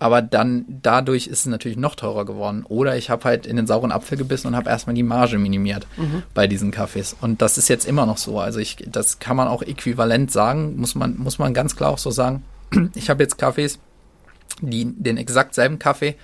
[0.00, 2.64] Aber dann dadurch ist es natürlich noch teurer geworden.
[2.68, 5.86] Oder ich habe halt in den sauren Apfel gebissen und habe erstmal die Marge minimiert
[6.34, 7.16] bei diesen Kaffees.
[7.20, 8.38] Und das ist jetzt immer noch so.
[8.38, 11.98] Also ich, das kann man auch äquivalent sagen, muss man, muss man ganz klar auch
[11.98, 12.44] so sagen.
[12.94, 13.78] Ich habe jetzt Kaffees,
[14.60, 16.14] die den exakt selben Kaffee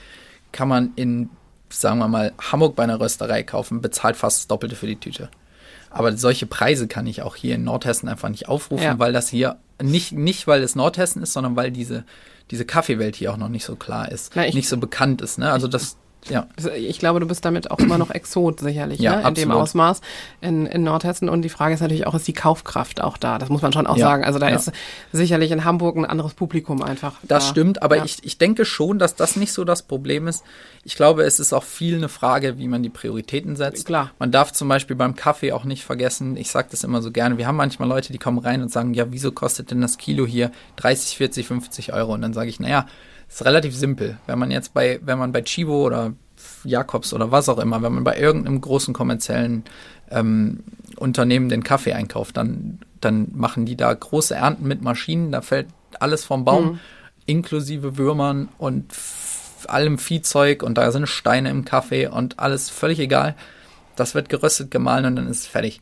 [0.52, 1.30] kann man in,
[1.68, 5.28] sagen wir mal, Hamburg bei einer Rösterei kaufen, bezahlt fast das Doppelte für die Tüte.
[5.90, 8.98] Aber solche Preise kann ich auch hier in Nordhessen einfach nicht aufrufen, Ja.
[9.00, 12.04] weil das hier nicht, nicht weil es Nordhessen ist, sondern weil diese,
[12.50, 15.38] diese Kaffeewelt hier auch noch nicht so klar ist, Na, ich- nicht so bekannt ist.
[15.38, 15.50] Ne?
[15.50, 15.96] Also das,
[16.28, 16.46] ja.
[16.76, 19.28] Ich glaube, du bist damit auch immer noch Exot sicherlich, Ja, ne?
[19.28, 19.50] in dem.
[19.50, 20.00] Ausmaß
[20.40, 21.28] in, in Nordhessen.
[21.28, 23.38] Und die Frage ist natürlich auch, ist die Kaufkraft auch da?
[23.38, 24.24] Das muss man schon auch Ja, sagen.
[24.24, 24.56] Also da ja.
[24.56, 24.72] ist
[25.12, 27.14] sicherlich in Hamburg ein anderes Publikum einfach.
[27.22, 27.50] Das da.
[27.50, 30.44] stimmt, aber ich, ich denke schon, dass das nicht so das Problem ist.
[30.84, 33.86] Ich glaube, es ist auch viel eine Frage, wie man die Prioritäten setzt.
[33.86, 34.10] Klar.
[34.18, 37.38] Man darf zum Beispiel beim Kaffee auch nicht vergessen, ich sage das immer so gerne,
[37.38, 40.26] wir haben manchmal Leute, die kommen rein und sagen, ja, wieso kostet denn das Kilo
[40.26, 42.12] hier 30, 40, 50 Euro?
[42.12, 42.86] Und dann sage ich, naja,
[43.28, 44.18] ist relativ simpel.
[44.26, 46.12] Wenn man jetzt bei, wenn man bei Chibo oder
[46.64, 49.64] Jakobs oder was auch immer, wenn man bei irgendeinem großen kommerziellen
[50.10, 50.60] ähm,
[50.96, 55.68] Unternehmen den Kaffee einkauft, dann, dann machen die da große Ernten mit Maschinen, da fällt
[56.00, 56.80] alles vom Baum,
[57.26, 58.86] inklusive Würmern und
[59.66, 63.34] allem Viehzeug und da sind Steine im Kaffee und alles völlig egal.
[63.96, 65.80] Das wird geröstet, gemahlen und dann ist es fertig.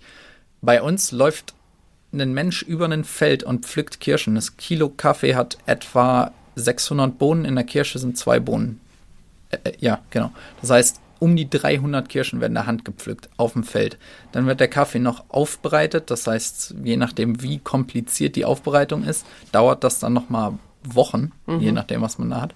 [0.61, 1.55] Bei uns läuft
[2.13, 4.35] ein Mensch über ein Feld und pflückt Kirschen.
[4.35, 8.81] Das Kilo Kaffee hat etwa 600 Bohnen, in der Kirsche sind zwei Bohnen.
[9.51, 10.33] Äh, ja, genau.
[10.61, 13.97] Das heißt, um die 300 Kirschen werden der Hand gepflückt auf dem Feld.
[14.33, 16.11] Dann wird der Kaffee noch aufbereitet.
[16.11, 21.71] Das heißt, je nachdem, wie kompliziert die Aufbereitung ist, dauert das dann nochmal Wochen, je
[21.71, 22.55] nachdem, was man da hat.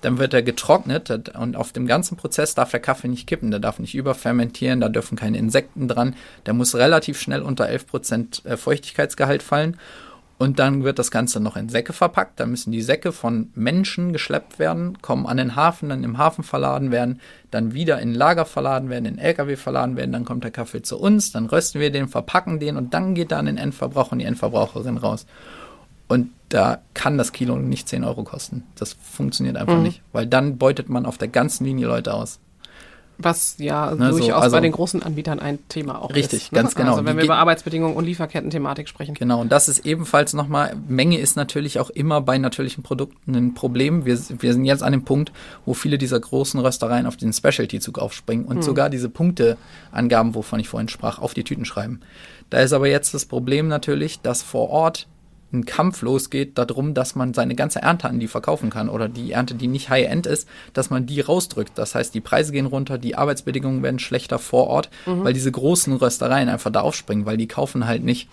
[0.00, 3.60] Dann wird er getrocknet und auf dem ganzen Prozess darf der Kaffee nicht kippen, der
[3.60, 6.14] darf nicht überfermentieren, da dürfen keine Insekten dran,
[6.46, 9.76] der muss relativ schnell unter 11% äh, Feuchtigkeitsgehalt fallen
[10.38, 12.38] und dann wird das Ganze noch in Säcke verpackt.
[12.38, 16.44] Da müssen die Säcke von Menschen geschleppt werden, kommen an den Hafen, dann im Hafen
[16.44, 17.20] verladen werden,
[17.50, 20.98] dann wieder in Lager verladen werden, in LKW verladen werden, dann kommt der Kaffee zu
[20.98, 24.18] uns, dann rösten wir den, verpacken den und dann geht er an den Endverbraucher und
[24.18, 25.26] die Endverbraucherin raus.
[26.08, 28.62] Und da kann das Kilo nicht 10 Euro kosten.
[28.76, 32.38] Das funktioniert einfach nicht, weil dann beutet man auf der ganzen Linie Leute aus.
[33.18, 36.52] Was ja Ne, so, durchaus also- bei den großen Anbietern ein Thema auch Richtig, ist.
[36.52, 36.60] ne?
[36.60, 36.92] ganz genau.
[36.92, 39.14] Also wenn Die wir über Arbeitsbedingungen und Lieferketten-Thematik sprechen.
[39.14, 43.54] Genau, und das ist ebenfalls nochmal, Menge ist natürlich auch immer bei natürlichen Produkten ein
[43.54, 44.04] Problem.
[44.04, 45.32] Wir, wir sind jetzt an dem Punkt,
[45.64, 50.68] wo viele dieser großen Röstereien auf den Specialty-Zug aufspringen und sogar diese Punkteangaben, wovon ich
[50.68, 52.00] vorhin sprach, auf die Tüten schreiben.
[52.50, 55.06] Da ist aber jetzt das Problem natürlich, dass vor Ort
[55.52, 59.32] ein Kampf losgeht darum, dass man seine ganze Ernte an die verkaufen kann oder die
[59.32, 61.78] Ernte, die nicht High-End ist, dass man die rausdrückt.
[61.78, 65.94] Das heißt, die Preise gehen runter, die Arbeitsbedingungen werden schlechter vor Ort, weil diese großen
[65.94, 68.28] Röstereien einfach da aufspringen, weil die kaufen halt nicht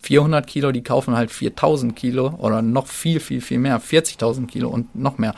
[0.00, 4.68] 400 Kilo, die kaufen halt 4000 Kilo oder noch viel, viel, viel mehr, 40.000 Kilo
[4.68, 5.34] und noch mehr.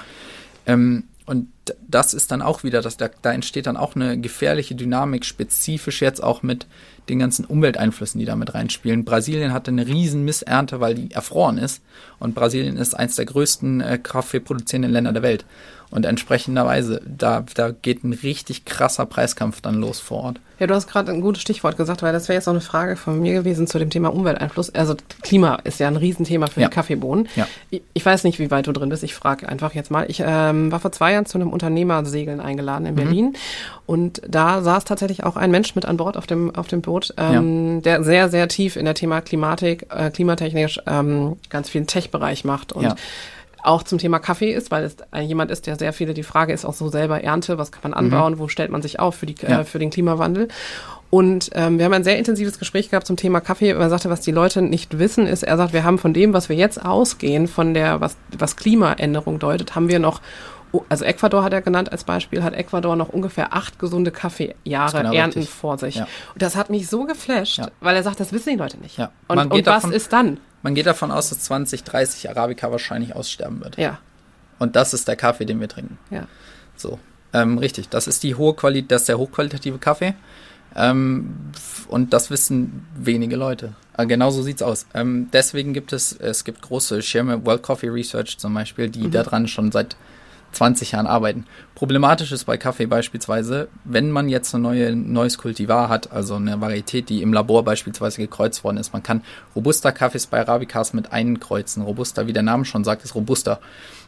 [0.67, 1.49] Ähm, und
[1.87, 6.03] das ist dann auch wieder, dass da, da entsteht dann auch eine gefährliche Dynamik, spezifisch
[6.03, 6.67] jetzt auch mit
[7.09, 9.05] den ganzen Umwelteinflüssen, die da mit reinspielen.
[9.05, 11.83] Brasilien hatte eine riesen Missernte, weil die erfroren ist.
[12.19, 15.45] Und Brasilien ist eins der größten äh, kaffeeproduzierenden Länder der Welt.
[15.90, 20.40] Und entsprechenderweise, da, da geht ein richtig krasser Preiskampf dann los vor Ort.
[20.59, 22.96] Ja, du hast gerade ein gutes Stichwort gesagt, weil das wäre jetzt noch eine Frage
[22.96, 24.70] von mir gewesen zu dem Thema Umwelteinfluss.
[24.74, 26.68] Also Klima ist ja ein Riesenthema für Ja.
[26.68, 27.29] die Kaffeebohnen.
[27.37, 27.46] Ja.
[27.70, 29.03] Ich, ich weiß nicht, wie weit du drin bist.
[29.05, 30.05] Ich frage einfach jetzt mal.
[30.11, 32.88] Ich ähm, war vor zwei Jahren zu einem Unternehmersegeln eingeladen Mhm.
[32.88, 33.33] in Berlin
[33.87, 37.14] und da saß tatsächlich auch ein Mensch mit an Bord auf dem auf dem Boot,
[37.16, 42.44] ähm, der sehr sehr tief in der Thema Klimatik, äh, klimatechnisch ähm, ganz viel Tech-Bereich
[42.44, 42.96] macht und Ja.
[43.62, 46.53] Auch zum Thema Kaffee ist, weil es äh, jemand ist, der sehr viele, die Frage
[46.53, 49.27] ist auch so selber Ernte, was kann man anbauen, wo stellt man sich auf für,
[49.27, 49.51] die, Mhm.
[49.51, 49.61] Ja.
[49.61, 50.49] äh, für den Klimawandel.
[51.11, 53.71] Und ähm, wir haben ein sehr intensives Gespräch gehabt zum Thema Kaffee.
[53.71, 56.49] Er sagte, was die Leute nicht wissen, ist, er sagt, wir haben von dem, was
[56.51, 60.21] wir jetzt ausgehen, von der, was, was Klimaänderung deutet, haben wir noch,
[60.73, 64.99] oh, also Ecuador hat er genannt als Beispiel, hat Ecuador noch ungefähr acht gesunde Kaffeejahre
[64.99, 65.55] Genau Ernten richtig.
[65.55, 65.94] vor sich.
[65.94, 66.07] Ja.
[66.35, 67.71] Und das hat mich so geflasht, Ja.
[67.81, 68.99] weil er sagt, das wissen die Leute nicht.
[68.99, 69.11] Ja.
[69.29, 70.38] Und, und was davon- ist dann?
[70.62, 73.77] Man geht davon aus, dass 2030 Arabica wahrscheinlich aussterben wird.
[73.77, 73.99] Ja,
[74.59, 75.99] Und das ist der Kaffee, den wir trinken.
[76.11, 76.27] ja.
[76.77, 76.99] So,
[77.33, 77.88] ähm, richtig.
[77.88, 80.14] Das ist die hohe Qualität, das ist der hochqualitative Kaffee.
[80.77, 81.35] Ähm,
[81.88, 83.75] und das wissen wenige Leute.
[83.97, 84.87] Äh, genau so sieht's aus.
[84.94, 89.49] Ähm, deswegen gibt es, es gibt große Schirme, World Coffee Research zum Beispiel, die daran
[89.49, 89.97] schon seit
[90.53, 91.45] 20 Jahren arbeiten.
[91.75, 96.61] Problematisch ist bei Kaffee beispielsweise, wenn man jetzt ein neue, neues Kultivar hat, also eine
[96.61, 98.93] Varietät, die im Labor beispielsweise gekreuzt worden ist.
[98.93, 99.23] Man kann
[99.55, 101.83] Robusta-Kaffees bei Arabicas mit einkreuzen.
[101.83, 103.61] Robusta, wie der Name schon sagt, ist Robusta.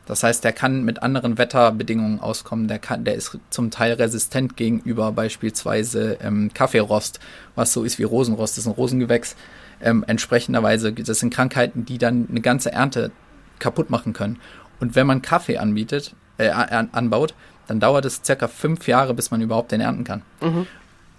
[0.07, 2.67] Das heißt, der kann mit anderen Wetterbedingungen auskommen.
[2.67, 7.21] Der, kann, der ist zum Teil resistent gegenüber beispielsweise ähm, Kaffeerost,
[7.55, 8.57] was so ist wie Rosenrost.
[8.57, 9.37] Das ist ein Rosengewächs.
[9.83, 13.13] Ähm, entsprechenderweise, das sind Krankheiten, die dann eine ganze Ernte
[13.61, 14.39] kaputt machen können.
[14.81, 16.15] Und wenn man Kaffee anbietet,
[16.47, 17.35] äh, anbaut,
[17.67, 20.23] dann dauert es circa fünf Jahre, bis man überhaupt den ernten kann.
[20.41, 20.67] Mhm.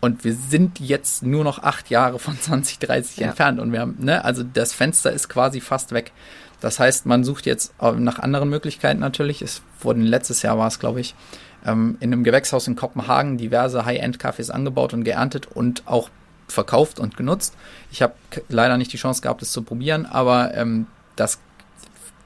[0.02, 3.28] Und wir sind jetzt nur noch acht Jahre von 2030 ja.
[3.28, 3.60] entfernt.
[3.60, 6.12] Und wir haben, ne, also das Fenster ist quasi fast weg.
[6.60, 9.42] Das heißt, man sucht jetzt nach anderen Möglichkeiten natürlich.
[9.42, 11.16] Es wurden letztes Jahr war es, glaube ich,
[11.66, 16.10] ähm, in einem Gewächshaus in Kopenhagen diverse High-End-Kaffees angebaut und geerntet und auch
[16.48, 17.56] verkauft und genutzt.
[17.92, 18.14] Ich habe
[18.50, 21.40] leider nicht die Chance gehabt, es zu probieren, aber ähm, das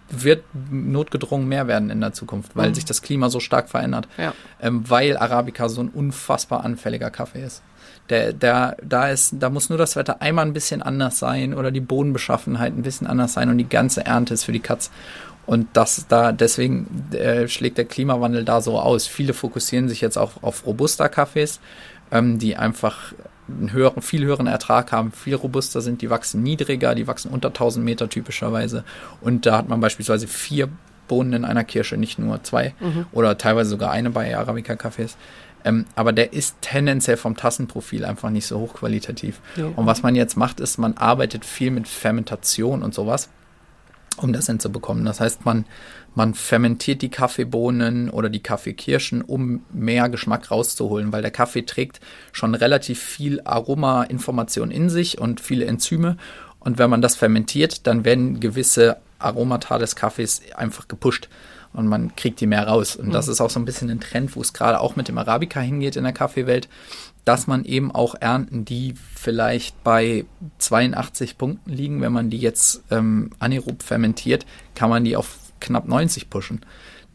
[0.10, 2.76] wird notgedrungen mehr werden in der Zukunft, weil mhm.
[2.76, 4.08] sich das Klima so stark verändert.
[4.18, 4.34] Ja.
[4.62, 7.64] Ähm, weil Arabica so ein unfassbar anfälliger Kaffee ist.
[8.10, 11.72] Der, der, da ist, da muss nur das Wetter einmal ein bisschen anders sein oder
[11.72, 14.92] die Bodenbeschaffenheit ein bisschen anders sein und die ganze Ernte ist für die Katz.
[15.48, 19.08] Und das da, deswegen äh, schlägt der Klimawandel da so aus.
[19.08, 21.60] Viele fokussieren sich jetzt auch auf Robusta-Kaffees,
[22.12, 23.14] ähm, die einfach
[23.48, 27.50] einen höheren, viel höheren Ertrag haben, viel robuster sind, die wachsen niedriger, die wachsen unter
[27.50, 28.84] 1000 Meter typischerweise.
[29.22, 30.70] Und da hat man beispielsweise vier
[31.08, 33.06] Bohnen in einer Kirsche, nicht nur zwei mhm.
[33.12, 35.16] oder teilweise sogar eine bei Arabica-Cafés.
[35.64, 39.42] Ähm, aber der ist tendenziell vom Tassenprofil einfach nicht so hochqualitativ.
[39.56, 39.66] Ja.
[39.76, 43.30] Und was man jetzt macht, ist, man arbeitet viel mit Fermentation und sowas,
[44.18, 45.06] um das hinzubekommen.
[45.06, 45.66] Das heißt, man
[46.16, 52.00] man fermentiert die Kaffeebohnen oder die Kaffeekirschen, um mehr Geschmack rauszuholen, weil der Kaffee trägt
[52.32, 56.18] schon relativ viel Aromainformation in sich und viele Enzyme.
[56.60, 61.30] Und wenn man das fermentiert, dann werden gewisse Aromata des Kaffees einfach gepusht
[61.76, 62.96] und man kriegt die mehr raus.
[62.96, 63.34] Und das mhm.
[63.34, 65.96] ist auch so ein bisschen ein Trend, wo es gerade auch mit dem Arabica hingeht
[65.96, 66.70] in der Kaffeewelt,
[67.26, 70.26] dass man eben auch Ernten, die vielleicht bei
[70.60, 75.88] 82 Punkten liegen, wenn man die jetzt ähm, anaerob fermentiert, kann man die auf knapp
[75.88, 76.62] 90 pushen.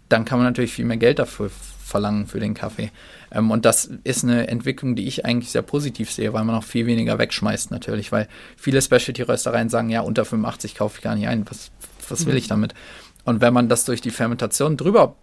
[0.08, 1.50] Dann kann man natürlich viel mehr Geld dafür
[1.90, 2.90] verlangen für den Kaffee.
[3.30, 6.64] Ähm, und das ist eine Entwicklung, die ich eigentlich sehr positiv sehe, weil man auch
[6.64, 11.28] viel weniger wegschmeißt natürlich, weil viele Specialty-Röstereien sagen, ja, unter 85 kaufe ich gar nicht
[11.28, 11.44] ein.
[11.48, 11.70] Was,
[12.08, 12.38] was will mhm.
[12.38, 12.74] ich damit?
[13.24, 15.16] Und wenn man das durch die Fermentation drüber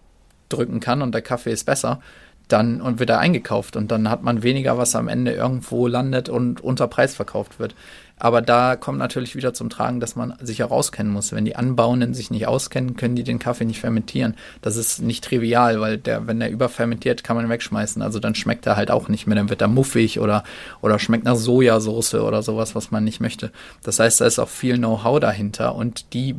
[0.49, 1.99] drücken kann und der Kaffee ist besser,
[2.47, 6.29] dann und wird er eingekauft und dann hat man weniger, was am Ende irgendwo landet
[6.29, 7.75] und unter Preis verkauft wird.
[8.19, 11.31] Aber da kommt natürlich wieder zum Tragen, dass man sich herauskennen muss.
[11.33, 14.35] Wenn die Anbauenden sich nicht auskennen, können die den Kaffee nicht fermentieren.
[14.61, 18.01] Das ist nicht trivial, weil der, wenn der überfermentiert, kann man wegschmeißen.
[18.01, 19.35] Also dann schmeckt er halt auch nicht mehr.
[19.35, 20.43] Dann wird er muffig oder,
[20.81, 23.51] oder schmeckt nach Sojasauce oder sowas, was man nicht möchte.
[23.83, 26.35] Das heißt, da ist auch viel Know-how dahinter und die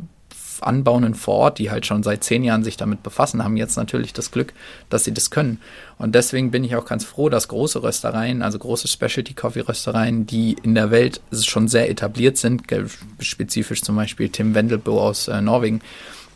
[0.63, 4.13] Anbauenden vor Ort, die halt schon seit zehn Jahren sich damit befassen, haben jetzt natürlich
[4.13, 4.53] das Glück,
[4.89, 5.59] dass sie das können.
[5.97, 10.25] Und deswegen bin ich auch ganz froh, dass große Röstereien, also große Specialty Coffee Röstereien,
[10.25, 12.63] die in der Welt schon sehr etabliert sind,
[13.19, 15.81] spezifisch zum Beispiel Tim Wendelbo aus äh, Norwegen,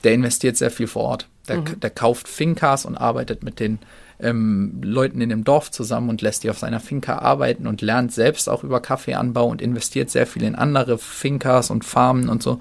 [0.04, 1.28] der investiert sehr viel vor Ort.
[1.48, 1.80] Der, mhm.
[1.80, 3.80] der kauft Finkas und arbeitet mit den
[4.20, 8.12] ähm, Leuten in dem Dorf zusammen und lässt die auf seiner Finca arbeiten und lernt
[8.12, 12.60] selbst auch über Kaffeeanbau und investiert sehr viel in andere Finkas und Farmen und so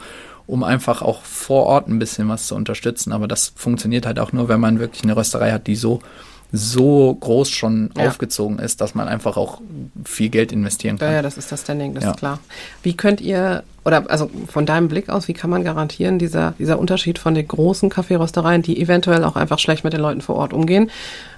[0.53, 3.12] um einfach auch vor Ort ein bisschen was zu unterstützen.
[3.12, 6.01] Aber das funktioniert halt auch nur, wenn man wirklich eine Rösterei hat, die so
[6.55, 8.07] so groß schon ja.
[8.07, 9.62] aufgezogen ist, dass man einfach auch
[10.05, 11.09] viel Geld investieren kann.
[11.09, 12.11] Ja, ja das ist das Standing, das ja.
[12.11, 12.41] ist klar.
[12.83, 16.79] Wie könnt ihr, oder also von deinem Blick aus, wie kann man garantieren, dieser, dieser
[16.79, 20.53] Unterschied von den großen Kaffeeröstereien, die eventuell auch einfach schlecht mit den Leuten vor Ort
[20.53, 20.91] umgehen,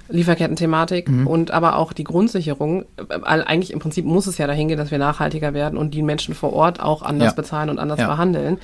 [0.08, 1.26] Lieferketten-Thematik mhm.
[1.26, 2.84] und aber auch die Grundsicherung.
[3.22, 6.34] Eigentlich im Prinzip muss es ja dahin gehen, dass wir nachhaltiger werden und die Menschen
[6.34, 7.34] vor Ort auch anders ja.
[7.34, 8.06] bezahlen und anders ja.
[8.06, 8.56] behandeln.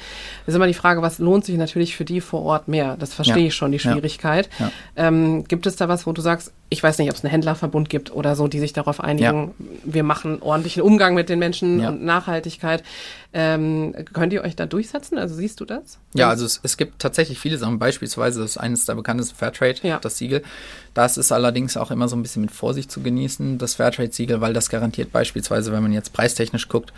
[0.44, 2.96] Das ist immer die Frage, was lohnt sich natürlich für die vor Ort mehr?
[2.98, 3.46] Das verstehe ja.
[3.46, 4.48] ich schon, die Schwierigkeit.
[4.96, 7.90] Ähm, gibt es da was, wo du sagst, ich weiß nicht, ob es einen Händlerverbund
[7.90, 9.54] gibt oder so, die sich darauf einigen,
[9.84, 12.84] wir machen ordentlichen Umgang mit den Menschen und Nachhaltigkeit.
[13.32, 15.18] Ähm, könnt ihr euch da durchsetzen?
[15.18, 15.98] Also siehst du das?
[16.14, 17.80] Ja, also es, es gibt tatsächlich viele Sachen.
[17.80, 19.98] Beispielsweise ist eines der bekanntesten Fairtrade, ja.
[19.98, 20.42] das Siegel.
[20.94, 24.52] Das ist allerdings auch immer so ein bisschen mit Vorsicht zu genießen, das Fairtrade-Siegel, weil
[24.52, 26.92] das garantiert beispielsweise, wenn man jetzt preistechnisch guckt,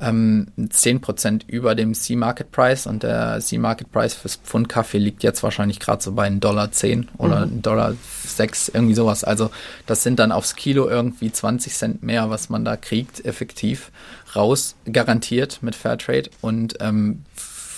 [0.00, 5.42] ähm, 10% über dem C-Market Price und der C-Market Price fürs Pfund Kaffee liegt jetzt
[5.42, 6.70] wahrscheinlich gerade so bei 1,10 Dollar
[7.18, 7.62] oder mhm.
[7.62, 9.24] Dollar 6, irgendwie sowas.
[9.24, 9.50] Also
[9.86, 13.90] das sind dann aufs Kilo irgendwie 20 Cent mehr, was man da kriegt, effektiv
[14.34, 17.24] raus, garantiert mit Fairtrade und ähm,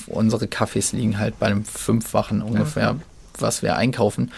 [0.06, 3.00] unsere Kaffees liegen halt bei einem Fünffachen ungefähr, okay.
[3.38, 4.32] was wir einkaufen.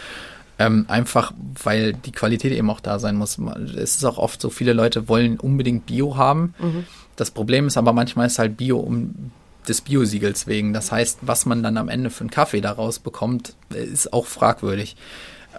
[0.59, 1.33] Ähm, einfach,
[1.65, 3.39] weil die Qualität eben auch da sein muss.
[3.39, 6.55] Es ist auch oft so, viele Leute wollen unbedingt Bio haben.
[6.59, 6.85] Mhm.
[7.21, 9.31] Das Problem ist aber manchmal ist halt Bio um
[9.69, 10.73] des Biosiegels wegen.
[10.73, 14.97] Das heißt, was man dann am Ende für einen Kaffee daraus bekommt, ist auch fragwürdig.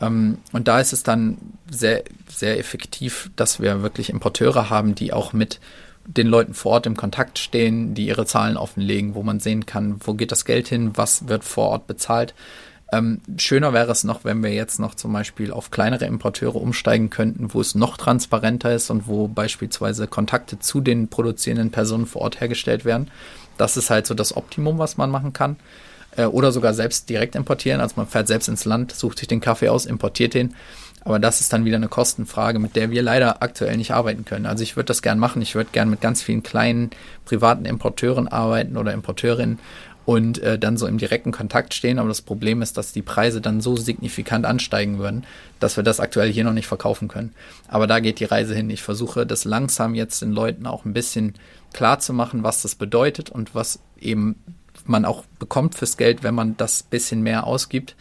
[0.02, 1.38] Ähm, und da ist es dann
[1.69, 5.60] sehr, sehr effektiv, dass wir wirklich Importeure haben, die auch mit
[6.08, 9.97] den Leuten vor Ort im Kontakt stehen, die ihre Zahlen offenlegen, wo man sehen kann,
[10.00, 12.34] wo geht das Geld hin, was wird vor Ort bezahlt.
[12.91, 17.10] Ähm, schöner wäre es noch, wenn wir jetzt noch zum Beispiel auf kleinere Importeure umsteigen
[17.10, 22.23] könnten, wo es noch transparenter ist und wo beispielsweise Kontakte zu den produzierenden Personen vor
[22.23, 23.10] Ort hergestellt werden.
[23.58, 25.56] Das ist halt so das Optimum, was man machen kann.
[26.17, 27.82] Äh, oder sogar selbst direkt importieren.
[27.82, 30.56] Also man fährt selbst ins Land, sucht sich den Kaffee aus, importiert den.
[31.04, 34.45] Aber das ist dann wieder eine Kostenfrage, mit der wir leider aktuell nicht arbeiten können.
[34.45, 35.41] Also ich würde das gern machen.
[35.41, 36.91] Ich würde gern mit ganz vielen kleinen
[37.25, 39.58] privaten Importeuren arbeiten oder Importeurinnen
[40.06, 42.00] und äh, dann so im direkten Kontakt stehen.
[42.00, 45.26] Aber das Problem ist, dass die Preise dann so signifikant ansteigen würden,
[45.60, 47.34] dass wir das aktuell hier noch nicht verkaufen können.
[47.68, 48.70] Aber da geht die Reise hin.
[48.70, 51.36] Ich versuche das langsam jetzt den Leuten auch ein bisschen
[51.74, 54.36] klar zu machen, was das bedeutet und was eben
[54.86, 57.96] man auch bekommt fürs Geld, wenn man das bisschen mehr ausgibt.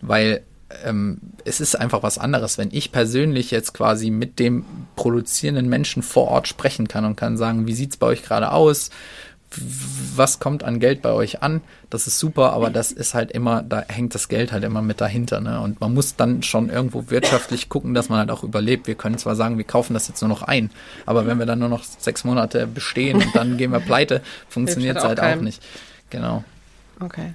[0.00, 0.42] Weil
[0.84, 4.64] ähm, es ist einfach was anderes, wenn ich persönlich jetzt quasi mit dem
[4.96, 8.90] produzierenden Menschen vor Ort sprechen kann und kann sagen, wie sieht's bei euch gerade aus?
[10.16, 11.60] Was kommt an Geld bei euch an?
[11.90, 15.00] Das ist super, aber das ist halt immer, da hängt das Geld halt immer mit
[15.00, 15.40] dahinter.
[15.40, 15.60] Ne?
[15.60, 18.86] Und man muss dann schon irgendwo wirtschaftlich gucken, dass man halt auch überlebt.
[18.86, 20.70] Wir können zwar sagen, wir kaufen das jetzt nur noch ein,
[21.06, 24.96] aber wenn wir dann nur noch sechs Monate bestehen und dann gehen wir pleite, funktioniert
[24.98, 25.62] es halt auch nicht.
[26.10, 26.44] Genau.
[27.00, 27.34] Okay.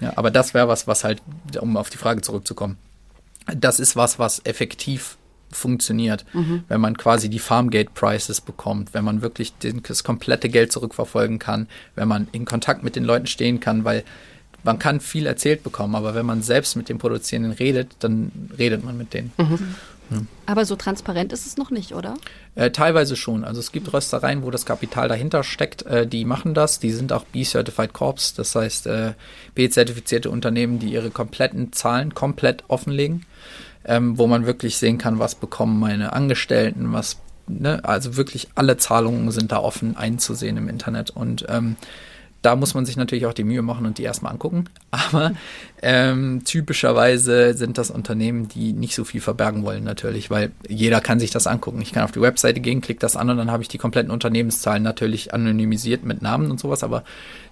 [0.00, 1.22] Ja, aber das wäre was, was halt,
[1.60, 2.76] um auf die Frage zurückzukommen,
[3.46, 5.16] das ist was, was effektiv
[5.50, 6.64] funktioniert, mhm.
[6.68, 11.38] wenn man quasi die Farmgate Prices bekommt, wenn man wirklich den, das komplette Geld zurückverfolgen
[11.38, 14.04] kann, wenn man in Kontakt mit den Leuten stehen kann, weil
[14.64, 18.84] man kann viel erzählt bekommen, aber wenn man selbst mit den Produzierenden redet, dann redet
[18.84, 19.32] man mit denen.
[19.38, 19.58] Mhm.
[20.10, 20.18] Ja.
[20.46, 22.14] Aber so transparent ist es noch nicht, oder?
[22.54, 23.44] Äh, teilweise schon.
[23.44, 26.78] Also es gibt Röstereien, wo das Kapital dahinter steckt, äh, die machen das.
[26.78, 29.14] Die sind auch B-Certified Corps, das heißt äh,
[29.54, 33.24] B-zertifizierte Unternehmen, die ihre kompletten Zahlen komplett offenlegen
[33.86, 38.76] ähm, wo man wirklich sehen kann, was bekommen meine Angestellten, was, ne, also wirklich alle
[38.76, 41.76] Zahlungen sind da offen einzusehen im Internet und ähm,
[42.46, 44.66] da muss man sich natürlich auch die Mühe machen und die erstmal angucken.
[44.92, 45.32] Aber
[45.82, 51.18] ähm, typischerweise sind das Unternehmen, die nicht so viel verbergen wollen, natürlich, weil jeder kann
[51.18, 51.82] sich das angucken.
[51.82, 54.12] Ich kann auf die Webseite gehen, klicke das an und dann habe ich die kompletten
[54.12, 57.02] Unternehmenszahlen natürlich anonymisiert mit Namen und sowas, aber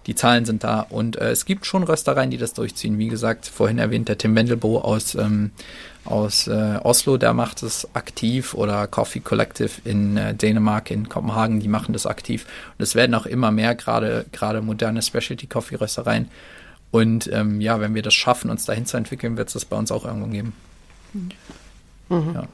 [0.07, 0.81] die Zahlen sind da.
[0.81, 2.99] Und äh, es gibt schon Röstereien, die das durchziehen.
[2.99, 5.51] Wie gesagt, vorhin erwähnt der Tim Wendelbo aus, ähm,
[6.05, 11.61] aus äh, Oslo, der macht es aktiv oder Coffee Collective in äh, Dänemark, in Kopenhagen,
[11.61, 12.47] die machen das aktiv.
[12.79, 16.29] Und es werden auch immer mehr, gerade gerade moderne Specialty Coffee Röstereien.
[16.91, 19.77] Und ähm, ja, wenn wir das schaffen, uns dahin zu entwickeln, wird es das bei
[19.77, 20.53] uns auch irgendwo geben.
[22.09, 22.35] Mhm.
[22.35, 22.49] Ja.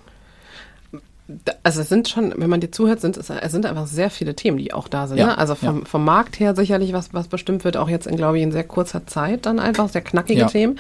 [1.63, 4.59] Also es sind schon, wenn man dir zuhört, sind es, sind einfach sehr viele Themen,
[4.59, 5.19] die auch da sind.
[5.19, 5.39] Ja, ne?
[5.39, 5.85] Also vom, ja.
[5.85, 8.65] vom Markt her sicherlich was, was bestimmt wird, auch jetzt in, glaube ich, in sehr
[8.65, 10.79] kurzer Zeit dann einfach sehr knackige Themen.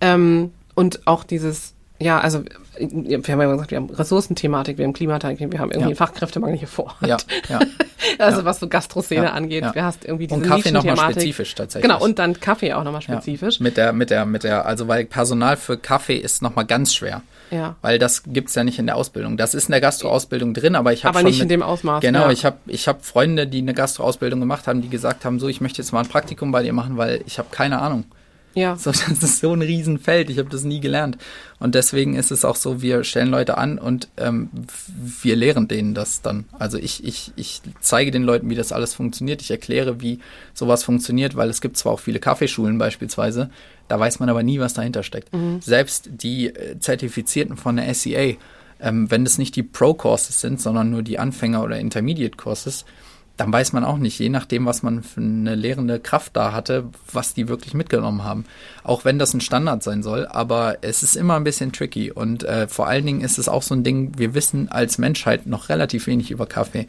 [0.00, 2.42] Ähm, und auch dieses ja, also
[2.78, 5.96] wir haben ja gesagt, wir haben Ressourcenthematik, wir haben Klimathematik, wir haben irgendwie ja.
[5.96, 7.06] Fachkräftemangel hier vor Ort.
[7.06, 7.16] Ja,
[7.48, 7.60] ja.
[8.18, 8.44] also ja.
[8.44, 11.90] was so Gastroszene angeht, wir hast irgendwie diese Und Kaffee nochmal spezifisch tatsächlich.
[11.90, 13.60] Genau, und dann Kaffee auch nochmal spezifisch.
[13.60, 17.22] Mit der, mit der, mit der, also weil Personal für Kaffee ist nochmal ganz schwer.
[17.50, 17.76] Ja.
[17.80, 19.36] Weil das gibt's ja nicht in der Ausbildung.
[19.36, 22.00] Das ist in der Gastro-Ausbildung drin, aber ich habe Aber nicht mit, in dem Ausmaß.
[22.00, 25.48] Genau, ich habe ich hab Freunde, die eine Gastro-Ausbildung gemacht haben, die gesagt haben, so,
[25.48, 28.04] ich möchte jetzt mal ein Praktikum bei dir machen, weil ich habe keine Ahnung.
[28.56, 28.74] Ja.
[28.76, 30.30] So, das ist so ein Riesenfeld.
[30.30, 31.18] Ich habe das nie gelernt.
[31.60, 34.48] Und deswegen ist es auch so, wir stellen Leute an und ähm,
[35.22, 36.46] wir lehren denen das dann.
[36.58, 39.42] Also ich, ich, ich zeige den Leuten, wie das alles funktioniert.
[39.42, 40.20] Ich erkläre, wie
[40.54, 43.50] sowas funktioniert, weil es gibt zwar auch viele Kaffeeschulen beispielsweise,
[43.88, 45.32] da weiß man aber nie, was dahinter steckt.
[45.32, 45.60] Mhm.
[45.60, 48.36] Selbst die äh, Zertifizierten von der SEA,
[48.80, 52.86] ähm, wenn das nicht die Pro-Courses sind, sondern nur die Anfänger- oder Intermediate-Courses,
[53.36, 56.84] dann weiß man auch nicht, je nachdem, was man für eine lehrende Kraft da hatte,
[57.12, 58.44] was die wirklich mitgenommen haben.
[58.82, 62.44] Auch wenn das ein Standard sein soll, aber es ist immer ein bisschen tricky und
[62.44, 65.68] äh, vor allen Dingen ist es auch so ein Ding, wir wissen als Menschheit noch
[65.68, 66.86] relativ wenig über Kaffee.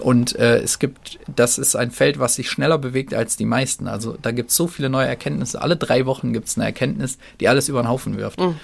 [0.00, 3.86] Und äh, es gibt, das ist ein Feld, was sich schneller bewegt als die meisten.
[3.86, 5.60] Also da gibt es so viele neue Erkenntnisse.
[5.60, 8.40] Alle drei Wochen gibt es eine Erkenntnis, die alles über den Haufen wirft.
[8.40, 8.56] Mhm.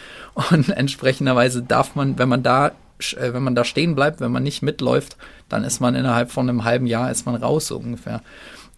[0.51, 2.73] Und entsprechenderweise darf man, wenn man da
[3.19, 5.17] wenn man da stehen bleibt, wenn man nicht mitläuft,
[5.49, 8.23] dann ist man innerhalb von einem halben Jahr ist man raus so ungefähr.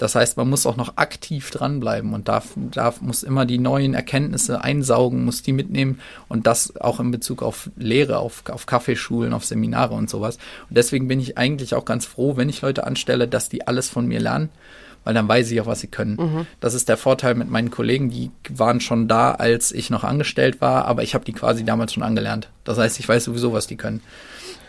[0.00, 3.92] Das heißt, man muss auch noch aktiv dranbleiben und darf, darf, muss immer die neuen
[3.92, 9.35] Erkenntnisse einsaugen, muss die mitnehmen und das auch in Bezug auf Lehre, auf, auf Kaffeeschulen,
[9.35, 10.38] auf Seminare und sowas.
[10.71, 13.90] Und deswegen bin ich eigentlich auch ganz froh, wenn ich Leute anstelle, dass die alles
[13.90, 14.48] von mir lernen
[15.05, 16.17] weil dann weiß ich auch, was sie können.
[16.17, 16.46] Mhm.
[16.61, 20.61] Das ist der Vorteil mit meinen Kollegen, die waren schon da, als ich noch angestellt
[20.61, 22.48] war, aber ich habe die quasi damals schon angelernt.
[22.65, 24.03] Das heißt, ich weiß sowieso, was die können.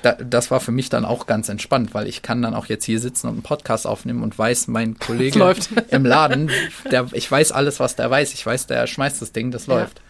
[0.01, 2.85] Da, das war für mich dann auch ganz entspannt, weil ich kann dann auch jetzt
[2.85, 5.69] hier sitzen und einen Podcast aufnehmen und weiß, mein Kollege läuft.
[5.89, 6.49] im Laden,
[6.89, 8.33] der, ich weiß alles, was der weiß.
[8.33, 10.01] Ich weiß, der schmeißt das Ding, das läuft.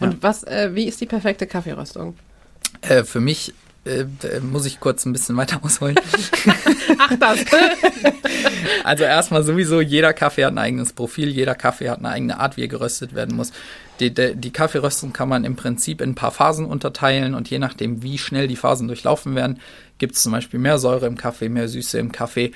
[0.00, 2.16] Und was, äh, wie ist die perfekte Kaffeeröstung?
[2.82, 3.54] Äh, für mich
[3.90, 5.96] äh, muss ich kurz ein bisschen weiter ausholen.
[6.98, 7.44] Ach das.
[8.84, 12.56] also erstmal sowieso, jeder Kaffee hat ein eigenes Profil, jeder Kaffee hat eine eigene Art,
[12.56, 13.52] wie er geröstet werden muss.
[14.00, 17.58] Die, die, die Kaffeeröstung kann man im Prinzip in ein paar Phasen unterteilen und je
[17.58, 19.60] nachdem, wie schnell die Phasen durchlaufen werden,
[19.98, 22.52] gibt es zum Beispiel mehr Säure im Kaffee, mehr Süße im Kaffee.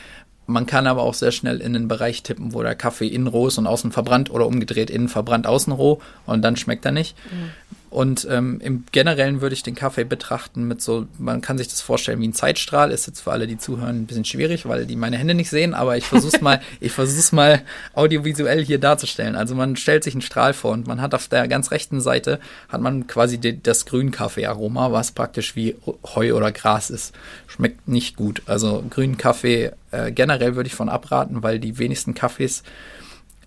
[0.47, 3.47] Man kann aber auch sehr schnell in den Bereich tippen, wo der Kaffee innen roh
[3.47, 7.17] ist und außen verbrannt oder umgedreht innen verbrannt, außen roh und dann schmeckt er nicht.
[7.31, 7.51] Mhm.
[7.95, 11.81] Und ähm, im Generellen würde ich den Kaffee betrachten mit so, man kann sich das
[11.81, 12.91] vorstellen wie ein Zeitstrahl.
[12.91, 15.75] Ist jetzt für alle, die zuhören, ein bisschen schwierig, weil die meine Hände nicht sehen,
[15.75, 19.37] aber ich versuche mal, ich versuche mal audiovisuell hier darzustellen.
[19.37, 22.41] Also man stellt sich einen Strahl vor und man hat auf der ganz rechten Seite
[22.69, 25.77] hat man quasi die, das Grünkaffee-Aroma, was praktisch wie
[26.17, 27.15] Heu oder Gras ist.
[27.47, 28.43] Schmeckt nicht gut.
[28.47, 32.65] Also grünen Kaffee äh, generell würde ich von abraten, weil die wenigsten Kaffees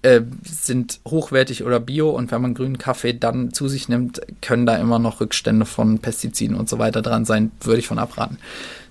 [0.02, 4.66] äh, sind hochwertig oder bio und wenn man grünen Kaffee dann zu sich nimmt, können
[4.66, 8.38] da immer noch Rückstände von Pestiziden und so weiter dran sein, würde ich von abraten.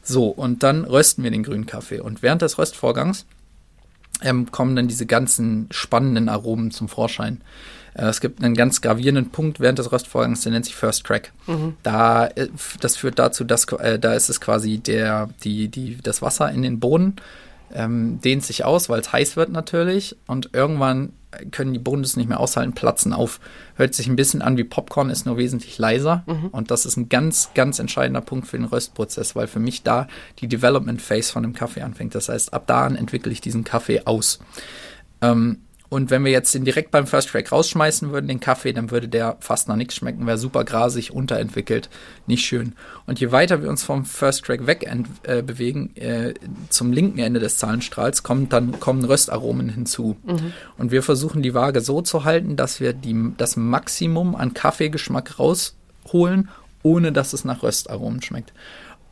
[0.03, 3.27] So, und dann rösten wir den grünen Kaffee und während des Röstvorgangs
[4.23, 7.41] ähm, kommen dann diese ganzen spannenden Aromen zum Vorschein.
[7.95, 11.33] Äh, es gibt einen ganz gravierenden Punkt während des Röstvorgangs, der nennt sich First Crack.
[11.47, 11.75] Mhm.
[11.83, 12.49] Da, äh,
[12.81, 16.63] das führt dazu, dass äh, da ist es quasi der, die, die, das Wasser in
[16.63, 17.17] den Boden
[17.75, 21.13] ähm, dehnt sich aus, weil es heiß wird natürlich und irgendwann
[21.51, 23.41] können die Boden das nicht mehr aushalten, platzen auf.
[23.75, 26.49] Hört sich ein bisschen an wie Popcorn, ist nur wesentlich leiser mhm.
[26.49, 30.09] und das ist ein ganz, ganz entscheidender Punkt für den Röstprozess, weil für mich da
[30.39, 32.15] die Development Phase von dem Kaffee anfängt.
[32.15, 34.39] Das heißt, ab da an entwickle ich diesen Kaffee aus.
[35.21, 35.59] Ähm,
[35.89, 39.09] und wenn wir jetzt den direkt beim First Track rausschmeißen würden, den Kaffee, dann würde
[39.09, 41.89] der fast nach nichts schmecken, wäre super grasig, unterentwickelt,
[42.27, 42.75] nicht schön.
[43.07, 44.89] Und je weiter wir uns vom First Track weg
[45.23, 46.35] äh, bewegen, äh,
[46.71, 50.17] zum linken Ende des Zahlenstrahls, kommt dann, kommen Röstaromen hinzu.
[50.25, 50.53] Mhm.
[50.77, 55.39] Und wir versuchen die Waage so zu halten, dass wir die, das Maximum an Kaffeegeschmack
[55.39, 56.49] rausholen,
[56.83, 58.53] ohne dass es nach Röstaromen schmeckt.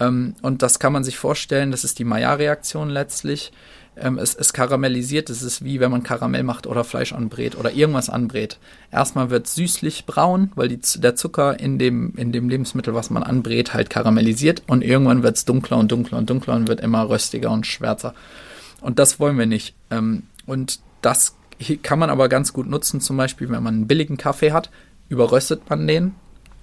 [0.01, 3.53] Ähm, und das kann man sich vorstellen, das ist die Maillard-Reaktion letztlich
[3.97, 5.31] ähm, es, es karamellisiert.
[5.31, 8.59] Es ist wie wenn man Karamell macht oder Fleisch anbrät oder irgendwas anbrät.
[8.91, 13.23] Erstmal wird süßlich braun, weil die, der Zucker in dem, in dem Lebensmittel, was man
[13.23, 17.09] anbrät, halt karamellisiert und irgendwann wird es dunkler und dunkler und dunkler und wird immer
[17.09, 18.15] röstiger und schwärzer.
[18.81, 19.75] Und das wollen wir nicht.
[19.91, 21.37] Ähm, und das
[21.83, 24.71] kann man aber ganz gut nutzen, zum Beispiel, wenn man einen billigen Kaffee hat,
[25.09, 26.15] überröstet man den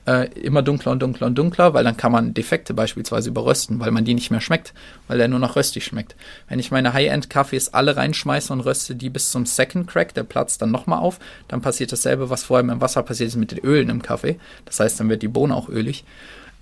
[0.06, 3.91] äh, immer dunkler und dunkler und dunkler, weil dann kann man Defekte beispielsweise überrösten, weil
[3.91, 4.74] man die nicht mehr schmeckt,
[5.08, 6.16] weil der nur noch röstig schmeckt.
[6.49, 10.62] Wenn ich meine High-End-Kaffees alle reinschmeiße und röste die bis zum Second Crack, der platzt
[10.62, 13.89] dann nochmal auf, dann passiert dasselbe, was vorher dem Wasser passiert ist mit den Ölen
[13.89, 14.39] im Kaffee.
[14.66, 16.04] Das heißt, dann wird die Bohne auch ölig.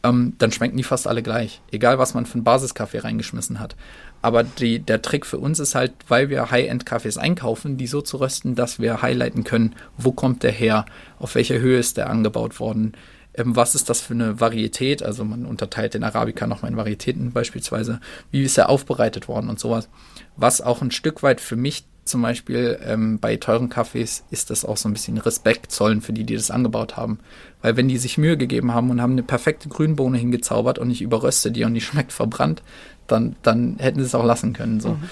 [0.02, 3.76] Ähm, dann schmecken die fast alle gleich, egal was man für einen Basiskaffee reingeschmissen hat.
[4.22, 8.18] Aber die, der Trick für uns ist halt, weil wir High-End-Kaffees einkaufen, die so zu
[8.18, 10.86] rösten, dass wir highlighten können, wo kommt der her,
[11.20, 12.94] auf welcher Höhe ist der angebaut worden,
[13.36, 15.04] ähm, was ist das für eine Varietät?
[15.04, 18.00] Also man unterteilt den Arabica nochmal in Varietäten beispielsweise.
[18.32, 19.90] Wie ist er aufbereitet worden und sowas?
[20.36, 24.66] Was auch ein Stück weit für mich zum Beispiel ähm, bei teuren Kaffees ist das
[24.66, 27.20] auch so ein bisschen Respekt zollen für die, die das angebaut haben.
[27.62, 31.02] Weil wenn die sich Mühe gegeben haben und haben eine perfekte Grünbohne hingezaubert und ich
[31.02, 32.64] überröste die und die schmeckt verbrannt,
[33.08, 34.80] dann, dann hätten sie es auch lassen können.
[34.80, 34.90] So.
[34.90, 35.04] Mhm.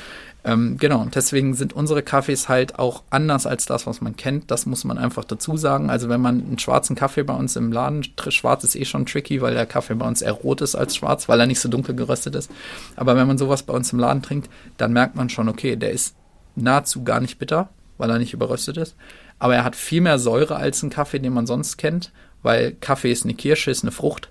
[0.47, 4.49] Ähm, genau, und deswegen sind unsere Kaffees halt auch anders als das, was man kennt.
[4.49, 5.89] Das muss man einfach dazu sagen.
[5.89, 9.41] Also wenn man einen schwarzen Kaffee bei uns im Laden, schwarz ist eh schon tricky,
[9.41, 11.95] weil der Kaffee bei uns eher rot ist als schwarz, weil er nicht so dunkel
[11.95, 12.49] geröstet ist.
[12.95, 15.91] Aber wenn man sowas bei uns im Laden trinkt, dann merkt man schon, okay, der
[15.91, 16.15] ist
[16.55, 17.67] nahezu gar nicht bitter,
[17.97, 18.95] weil er nicht überröstet ist.
[19.39, 23.11] Aber er hat viel mehr Säure als ein Kaffee, den man sonst kennt, weil Kaffee
[23.11, 24.29] ist eine Kirsche, ist eine Frucht.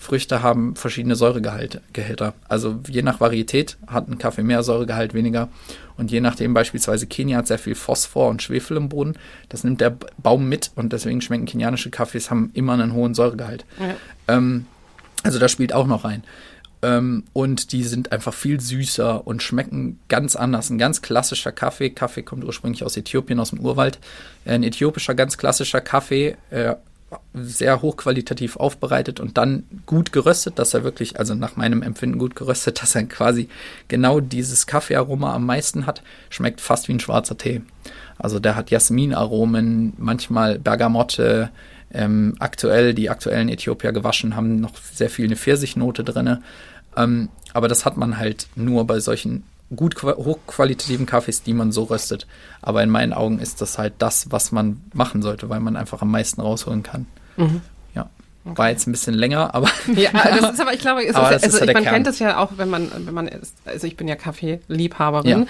[0.00, 2.32] Früchte haben verschiedene Säuregehälter.
[2.48, 5.48] Also je nach Varietät hat ein Kaffee mehr Säuregehalt, weniger.
[5.96, 9.14] Und je nachdem beispielsweise Kenia hat sehr viel Phosphor und Schwefel im Boden.
[9.48, 13.64] Das nimmt der Baum mit und deswegen schmecken kenianische Kaffees, haben immer einen hohen Säuregehalt.
[13.80, 13.96] Ja.
[14.36, 14.66] Ähm,
[15.24, 16.22] also das spielt auch noch rein.
[16.80, 20.70] Ähm, und die sind einfach viel süßer und schmecken ganz anders.
[20.70, 21.90] Ein ganz klassischer Kaffee.
[21.90, 23.98] Kaffee kommt ursprünglich aus Äthiopien, aus dem Urwald.
[24.44, 26.76] Ein äthiopischer, ganz klassischer Kaffee äh,
[27.32, 32.36] sehr hochqualitativ aufbereitet und dann gut geröstet, dass er wirklich, also nach meinem Empfinden gut
[32.36, 33.48] geröstet, dass er quasi
[33.88, 37.62] genau dieses Kaffeearoma am meisten hat, schmeckt fast wie ein schwarzer Tee.
[38.18, 41.50] Also der hat Jasminaromen, manchmal Bergamotte,
[41.92, 46.38] ähm, aktuell, die aktuellen Äthiopier gewaschen haben noch sehr viel eine Pfirsichnote drin.
[46.96, 49.44] Ähm, aber das hat man halt nur bei solchen
[49.74, 52.26] gut hochqualitativen Kaffees, die man so röstet.
[52.62, 56.02] Aber in meinen Augen ist das halt das, was man machen sollte, weil man einfach
[56.02, 57.06] am meisten rausholen kann.
[57.36, 57.60] Mhm.
[58.44, 58.58] Okay.
[58.58, 59.68] War jetzt ein bisschen länger, aber.
[59.94, 61.94] Ja, das ist aber, ich glaube, ist, aber ist, also, ich, man Kern.
[61.94, 65.40] kennt es ja auch, wenn man, wenn man ist, also ich bin ja Kaffeeliebhaberin.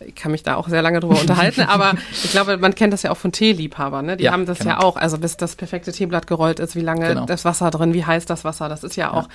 [0.00, 0.06] Ja.
[0.06, 3.02] Ich kann mich da auch sehr lange drüber unterhalten, aber ich glaube, man kennt das
[3.02, 4.16] ja auch von Teeliebhabern, ne?
[4.16, 4.70] Die ja, haben das genau.
[4.70, 7.26] ja auch, also bis das perfekte Teeblatt gerollt ist, wie lange genau.
[7.26, 9.28] das Wasser drin, wie heiß das Wasser, das ist ja auch ja.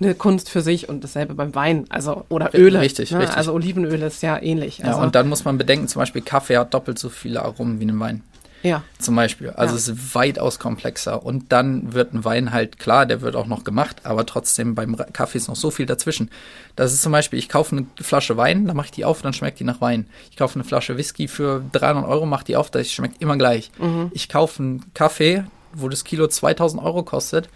[0.00, 2.80] eine Kunst für sich und dasselbe beim Wein, also, oder Öle.
[2.80, 3.20] Richtig, ne?
[3.20, 3.36] richtig.
[3.36, 4.84] Also Olivenöl ist ja ähnlich.
[4.84, 4.98] Also.
[4.98, 7.86] Ja, und dann muss man bedenken, zum Beispiel Kaffee hat doppelt so viele Aromen wie
[7.86, 8.22] ein Wein.
[8.62, 8.82] Ja.
[8.98, 9.50] Zum Beispiel.
[9.50, 9.78] Also ja.
[9.78, 11.24] es ist weitaus komplexer.
[11.24, 14.96] Und dann wird ein Wein halt, klar, der wird auch noch gemacht, aber trotzdem beim
[15.12, 16.30] Kaffee ist noch so viel dazwischen.
[16.76, 19.32] Das ist zum Beispiel, ich kaufe eine Flasche Wein, dann mache ich die auf, dann
[19.32, 20.06] schmeckt die nach Wein.
[20.30, 23.70] Ich kaufe eine Flasche Whisky für 300 Euro, mache die auf, das schmeckt immer gleich.
[23.78, 24.10] Mhm.
[24.12, 27.48] Ich kaufe einen Kaffee, wo das Kilo 2000 Euro kostet,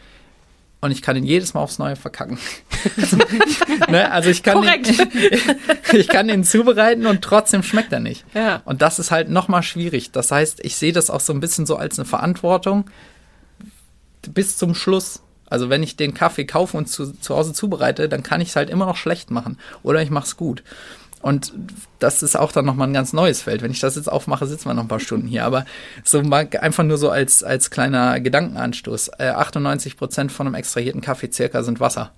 [0.82, 2.38] und ich kann ihn jedes Mal aufs Neue verkacken.
[3.88, 4.10] ne?
[4.10, 4.84] Also ich kann, ihn,
[5.92, 8.24] ich kann ihn zubereiten und trotzdem schmeckt er nicht.
[8.34, 8.62] Ja.
[8.64, 10.10] Und das ist halt nochmal schwierig.
[10.10, 12.90] Das heißt, ich sehe das auch so ein bisschen so als eine Verantwortung
[14.28, 15.22] bis zum Schluss.
[15.46, 18.56] Also wenn ich den Kaffee kaufe und zu, zu Hause zubereite, dann kann ich es
[18.56, 19.58] halt immer noch schlecht machen.
[19.84, 20.64] Oder ich mache es gut.
[21.22, 21.52] Und
[22.00, 23.62] das ist auch dann nochmal ein ganz neues Feld.
[23.62, 25.44] Wenn ich das jetzt aufmache, sitzen wir noch ein paar Stunden hier.
[25.44, 25.64] Aber
[26.02, 29.12] so einfach nur so als, als kleiner Gedankenanstoß.
[29.18, 32.12] Äh, 98 Prozent von einem extrahierten Kaffee circa sind Wasser.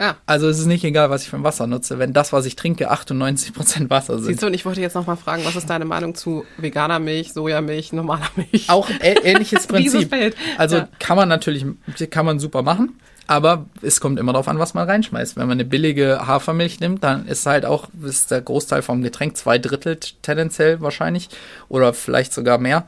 [0.00, 0.16] Ja.
[0.26, 2.56] Also es ist nicht egal, was ich für ein Wasser nutze, wenn das, was ich
[2.56, 4.26] trinke, 98 Prozent Wasser sind.
[4.26, 7.32] Siehst du, und ich wollte jetzt nochmal fragen, was ist deine Meinung zu veganer Milch,
[7.32, 8.68] Sojamilch, normaler Milch?
[8.68, 10.12] Auch ähnliches Prinzip.
[10.58, 10.88] Also ja.
[10.98, 11.64] kann man natürlich,
[12.10, 12.98] kann man super machen.
[13.26, 15.36] Aber es kommt immer darauf an, was man reinschmeißt.
[15.36, 19.36] Wenn man eine billige Hafermilch nimmt, dann ist halt auch ist der Großteil vom Getränk,
[19.36, 21.30] zwei Drittel tendenziell wahrscheinlich
[21.68, 22.86] oder vielleicht sogar mehr,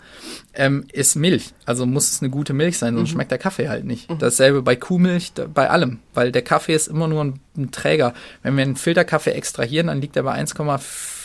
[0.53, 1.55] ähm, ist Milch.
[1.65, 3.15] Also muss es eine gute Milch sein, sonst mhm.
[3.15, 4.11] schmeckt der Kaffee halt nicht.
[4.11, 4.19] Mhm.
[4.19, 8.13] Dasselbe bei Kuhmilch, bei allem, weil der Kaffee ist immer nur ein, ein Träger.
[8.43, 10.79] Wenn wir einen Filterkaffee extrahieren, dann liegt er bei 1,4,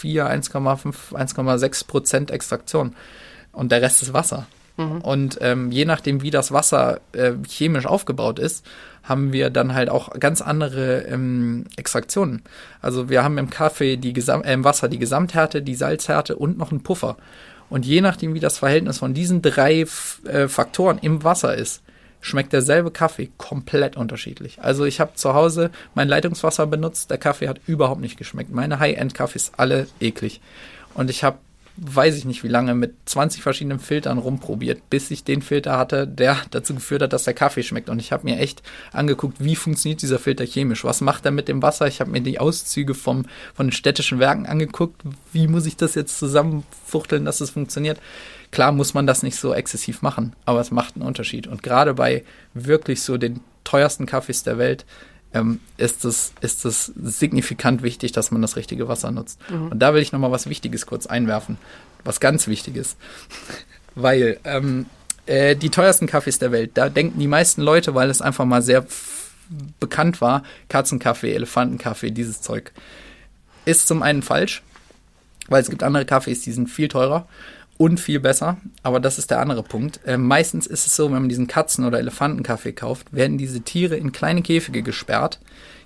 [0.03, 2.95] 1,5, 1,6 Prozent Extraktion.
[3.51, 4.47] Und der Rest ist Wasser.
[4.77, 5.01] Mhm.
[5.01, 8.65] Und ähm, je nachdem, wie das Wasser äh, chemisch aufgebaut ist,
[9.03, 12.43] haben wir dann halt auch ganz andere ähm, Extraktionen.
[12.81, 16.57] Also wir haben im Kaffee die Gesam äh, im Wasser die Gesamthärte, die Salzhärte und
[16.57, 17.17] noch einen Puffer.
[17.69, 19.85] Und je nachdem, wie das Verhältnis von diesen drei
[20.25, 21.81] äh, Faktoren im Wasser ist,
[22.19, 24.59] schmeckt derselbe Kaffee komplett unterschiedlich.
[24.61, 28.51] Also ich habe zu Hause mein Leitungswasser benutzt, der Kaffee hat überhaupt nicht geschmeckt.
[28.51, 30.41] Meine High-End-Kaffees alle eklig.
[30.93, 31.37] Und ich habe
[31.83, 36.07] weiß ich nicht wie lange, mit 20 verschiedenen Filtern rumprobiert, bis ich den Filter hatte,
[36.07, 37.89] der dazu geführt hat, dass der Kaffee schmeckt.
[37.89, 38.61] Und ich habe mir echt
[38.93, 40.83] angeguckt, wie funktioniert dieser Filter chemisch?
[40.83, 41.87] Was macht er mit dem Wasser?
[41.87, 43.25] Ich habe mir die Auszüge vom,
[43.55, 45.01] von den städtischen Werken angeguckt.
[45.33, 47.99] Wie muss ich das jetzt zusammenfuchteln, dass es funktioniert?
[48.51, 51.47] Klar muss man das nicht so exzessiv machen, aber es macht einen Unterschied.
[51.47, 52.23] Und gerade bei
[52.53, 54.85] wirklich so den teuersten Kaffees der Welt
[55.33, 59.39] ähm, ist es ist es signifikant wichtig, dass man das richtige Wasser nutzt.
[59.49, 59.69] Mhm.
[59.69, 61.57] Und da will ich noch mal was Wichtiges kurz einwerfen,
[62.03, 62.97] was ganz Wichtiges,
[63.95, 64.85] weil ähm,
[65.25, 68.61] äh, die teuersten Kaffees der Welt, da denken die meisten Leute, weil es einfach mal
[68.61, 68.85] sehr
[69.79, 72.71] bekannt war, Katzenkaffee, Elefantenkaffee, dieses Zeug,
[73.65, 74.63] ist zum einen falsch,
[75.47, 77.27] weil es gibt andere Kaffees, die sind viel teurer
[77.81, 78.57] und viel besser.
[78.83, 80.01] Aber das ist der andere Punkt.
[80.05, 83.95] Äh, meistens ist es so, wenn man diesen Katzen- oder Elefantenkaffee kauft, werden diese Tiere
[83.95, 85.39] in kleine Käfige gesperrt,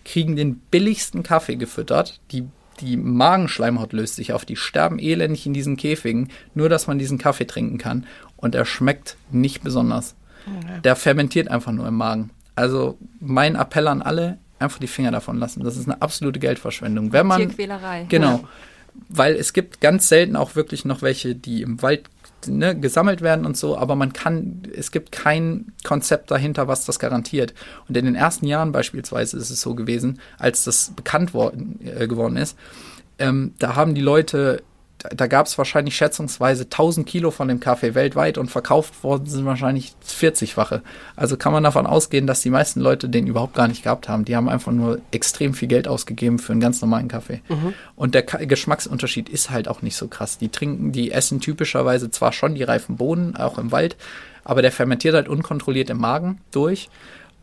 [0.03, 2.49] kriegen den billigsten Kaffee gefüttert, die
[2.81, 7.17] die Magenschleimhaut löst sich auf, die sterben elendig in diesen Käfigen, nur dass man diesen
[7.17, 8.05] Kaffee trinken kann.
[8.35, 10.15] Und er schmeckt nicht besonders.
[10.45, 10.81] Okay.
[10.83, 12.31] Der fermentiert einfach nur im Magen.
[12.55, 15.63] Also mein Appell an alle, einfach die Finger davon lassen.
[15.63, 17.13] Das ist eine absolute Geldverschwendung.
[17.13, 18.05] Wenn man, Tierquälerei.
[18.09, 18.39] Genau.
[18.39, 18.49] Ja
[19.09, 22.09] weil es gibt ganz selten auch wirklich noch welche, die im Wald
[22.47, 26.99] ne, gesammelt werden und so, aber man kann, es gibt kein Konzept dahinter, was das
[26.99, 27.53] garantiert.
[27.87, 32.07] Und in den ersten Jahren beispielsweise ist es so gewesen, als das bekannt worden, äh,
[32.07, 32.57] geworden ist,
[33.17, 34.63] ähm, da haben die Leute
[35.13, 39.45] da gab es wahrscheinlich schätzungsweise 1000 Kilo von dem Kaffee weltweit und verkauft worden sind
[39.45, 40.81] wahrscheinlich 40-fache.
[41.15, 44.25] Also kann man davon ausgehen, dass die meisten Leute den überhaupt gar nicht gehabt haben.
[44.25, 47.41] Die haben einfach nur extrem viel Geld ausgegeben für einen ganz normalen Kaffee.
[47.49, 47.73] Mhm.
[47.95, 50.37] Und der Ka Geschmacksunterschied ist halt auch nicht so krass.
[50.37, 53.95] Die trinken, die essen typischerweise zwar schon die reifen Bohnen, auch im Wald,
[54.43, 56.89] aber der fermentiert halt unkontrolliert im Magen durch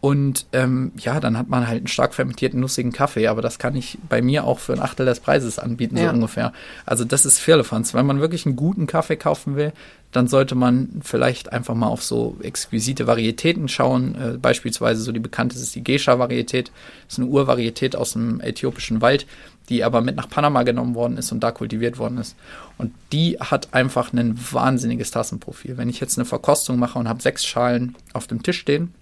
[0.02, 3.76] und ähm, ja, dann hat man halt einen stark fermentierten, nussigen Kaffee, aber das kann
[3.76, 6.08] ich bei mir auch für ein Achtel des Preises anbieten, ja.
[6.08, 6.52] so ungefähr.
[6.84, 7.94] Also das ist Firlefanz.
[7.94, 9.72] Wenn man wirklich einen guten Kaffee kaufen will,
[10.10, 14.16] dann sollte man vielleicht einfach mal auf so exquisite Varietäten schauen.
[14.16, 16.72] Äh, beispielsweise so die bekannteste ist die Geisha-Varietät.
[17.06, 19.24] Das ist eine Urvarietät aus dem äthiopischen Wald,
[19.68, 22.34] die aber mit nach Panama genommen worden ist und da kultiviert worden ist.
[22.76, 25.76] Und die hat einfach ein wahnsinniges Tassenprofil.
[25.76, 28.92] Wenn ich jetzt eine Verkostung mache und habe sechs Schalen auf dem Tisch stehen,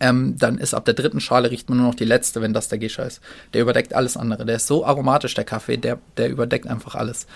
[0.00, 2.68] ähm, dann ist ab der dritten Schale riecht man nur noch die letzte, wenn das
[2.68, 3.20] der Gescher ist.
[3.52, 4.44] Der überdeckt alles andere.
[4.44, 7.26] Der ist so aromatisch, der Kaffee, der, der überdeckt einfach alles.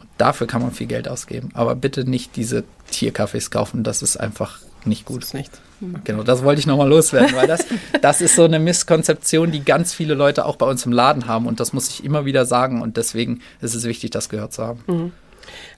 [0.00, 1.50] Und dafür kann man viel Geld ausgeben.
[1.54, 5.22] Aber bitte nicht diese Tierkaffees kaufen, das ist einfach nicht gut.
[5.22, 5.60] Das ist nichts.
[6.04, 7.64] Genau, das wollte ich nochmal loswerden, weil das,
[8.02, 11.46] das ist so eine Misskonzeption, die ganz viele Leute auch bei uns im Laden haben
[11.46, 14.64] und das muss ich immer wieder sagen und deswegen ist es wichtig, das gehört zu
[14.64, 14.82] haben.
[14.86, 15.12] Mhm.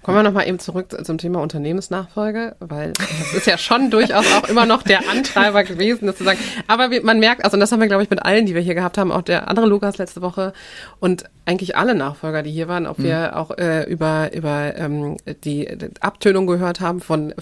[0.03, 4.49] Kommen wir nochmal eben zurück zum Thema Unternehmensnachfolge, weil das ist ja schon durchaus auch
[4.49, 6.39] immer noch der Antreiber gewesen, das zu sagen.
[6.69, 8.97] Aber man merkt, also das haben wir, glaube ich, mit allen, die wir hier gehabt
[8.97, 10.55] haben, auch der andere Lukas letzte Woche
[11.01, 13.05] und eigentlich alle Nachfolger, die hier waren, ob mhm.
[13.05, 17.35] wir auch äh, über, über ähm, die, die Abtönung gehört haben von,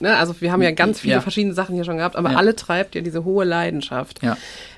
[0.00, 1.20] ne, also wir haben ja ganz viele ja.
[1.20, 2.38] verschiedene Sachen hier schon gehabt, aber ja.
[2.38, 4.20] alle treibt ja diese hohe Leidenschaft.
[4.22, 4.36] Ja.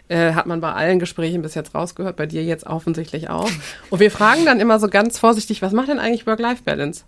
[0.09, 3.49] Äh, hat man bei allen Gesprächen bis jetzt rausgehört, bei dir jetzt offensichtlich auch.
[3.89, 7.05] Und wir fragen dann immer so ganz vorsichtig, was macht denn eigentlich Work-Life-Balance?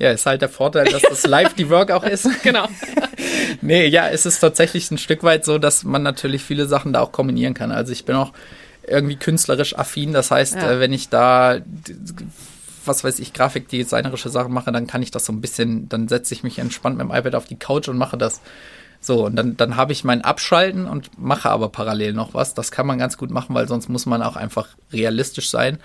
[0.00, 2.26] Ja, ist halt der Vorteil, dass das live die Work auch ist.
[2.42, 2.66] genau.
[3.60, 7.00] nee, ja, es ist tatsächlich ein Stück weit so, dass man natürlich viele Sachen da
[7.02, 7.70] auch kombinieren kann.
[7.70, 8.32] Also ich bin auch
[8.86, 10.14] irgendwie künstlerisch affin.
[10.14, 10.72] Das heißt, ja.
[10.72, 11.58] äh, wenn ich da
[12.86, 16.32] was weiß ich, grafikdesignerische Sachen mache, dann kann ich das so ein bisschen, dann setze
[16.32, 18.40] ich mich entspannt mit dem iPad auf die Couch und mache das.
[19.02, 22.54] So, und dann, dann habe ich mein Abschalten und mache aber parallel noch was.
[22.54, 25.78] Das kann man ganz gut machen, weil sonst muss man auch einfach realistisch sein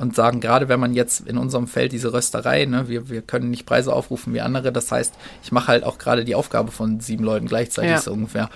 [0.00, 3.50] und sagen, gerade wenn man jetzt in unserem Feld diese Rösterei, ne, wir, wir können
[3.50, 7.00] nicht Preise aufrufen wie andere, das heißt, ich mache halt auch gerade die Aufgabe von
[7.00, 8.00] sieben Leuten gleichzeitig ja.
[8.00, 8.48] so ungefähr.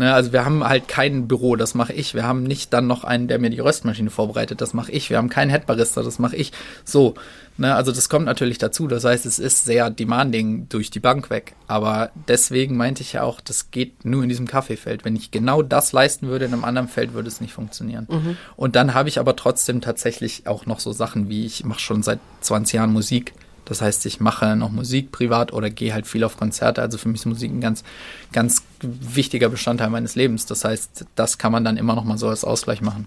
[0.00, 2.14] Ne, also wir haben halt kein Büro, das mache ich.
[2.14, 5.10] Wir haben nicht dann noch einen, der mir die Röstmaschine vorbereitet, das mache ich.
[5.10, 6.52] Wir haben keinen Headbarista, das mache ich.
[6.86, 7.16] So,
[7.58, 8.86] ne, also das kommt natürlich dazu.
[8.86, 11.52] Das heißt, es ist sehr demanding durch die Bank weg.
[11.66, 15.04] Aber deswegen meinte ich ja auch, das geht nur in diesem Kaffeefeld.
[15.04, 18.06] Wenn ich genau das leisten würde in einem anderen Feld, würde es nicht funktionieren.
[18.08, 18.38] Mhm.
[18.56, 22.02] Und dann habe ich aber trotzdem tatsächlich auch noch so Sachen wie, ich mache schon
[22.02, 23.34] seit 20 Jahren Musik.
[23.70, 26.82] Das heißt, ich mache noch Musik privat oder gehe halt viel auf Konzerte.
[26.82, 27.84] Also für mich ist Musik ein ganz,
[28.32, 30.44] ganz wichtiger Bestandteil meines Lebens.
[30.44, 33.06] Das heißt, das kann man dann immer noch mal so als Ausgleich machen.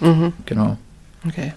[0.00, 0.32] Mhm.
[0.46, 0.78] Genau.
[1.28, 1.52] Okay.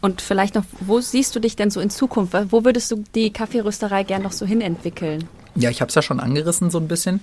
[0.00, 2.34] Und vielleicht noch, wo siehst du dich denn so in Zukunft?
[2.50, 5.28] Wo würdest du die Kaffeerösterei gern noch so hin entwickeln?
[5.54, 7.20] Ja, ich habe es ja schon angerissen so ein bisschen.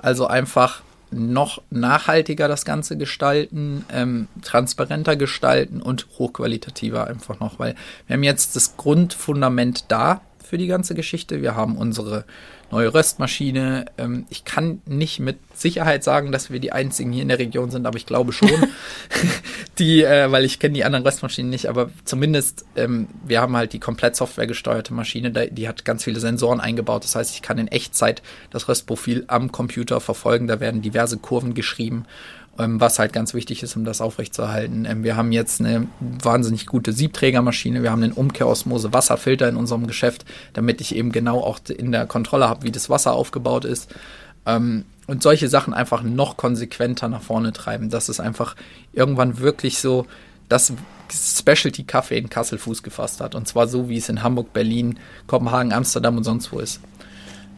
[0.00, 0.80] Also einfach
[1.10, 7.74] noch nachhaltiger das Ganze gestalten, ähm, transparenter gestalten und hochqualitativer einfach noch, weil
[8.06, 11.42] wir haben jetzt das Grundfundament da für die ganze Geschichte.
[11.42, 12.24] Wir haben unsere
[12.70, 13.86] neue Röstmaschine.
[13.98, 17.70] Ähm, ich kann nicht mit Sicherheit sagen, dass wir die einzigen hier in der Region
[17.70, 18.50] sind, aber ich glaube schon,
[19.78, 23.72] die, äh, weil ich kenne die anderen Röstmaschinen nicht, aber zumindest ähm, wir haben halt
[23.72, 27.04] die komplett softwaregesteuerte Maschine, die hat ganz viele Sensoren eingebaut.
[27.04, 30.46] Das heißt, ich kann in Echtzeit das Röstprofil am Computer verfolgen.
[30.46, 32.06] Da werden diverse Kurven geschrieben
[32.56, 34.84] was halt ganz wichtig ist, um das aufrechtzuerhalten.
[34.84, 39.86] Ähm, wir haben jetzt eine wahnsinnig gute Siebträgermaschine, wir haben einen Umkehrosmose Wasserfilter in unserem
[39.86, 43.94] Geschäft, damit ich eben genau auch in der Kontrolle habe, wie das Wasser aufgebaut ist.
[44.46, 48.54] Ähm, und solche Sachen einfach noch konsequenter nach vorne treiben, dass es einfach
[48.92, 50.06] irgendwann wirklich so
[50.48, 50.72] das
[51.12, 53.34] Specialty Kaffee in Kassel Fuß gefasst hat.
[53.34, 56.80] Und zwar so, wie es in Hamburg, Berlin, Kopenhagen, Amsterdam und sonst wo ist.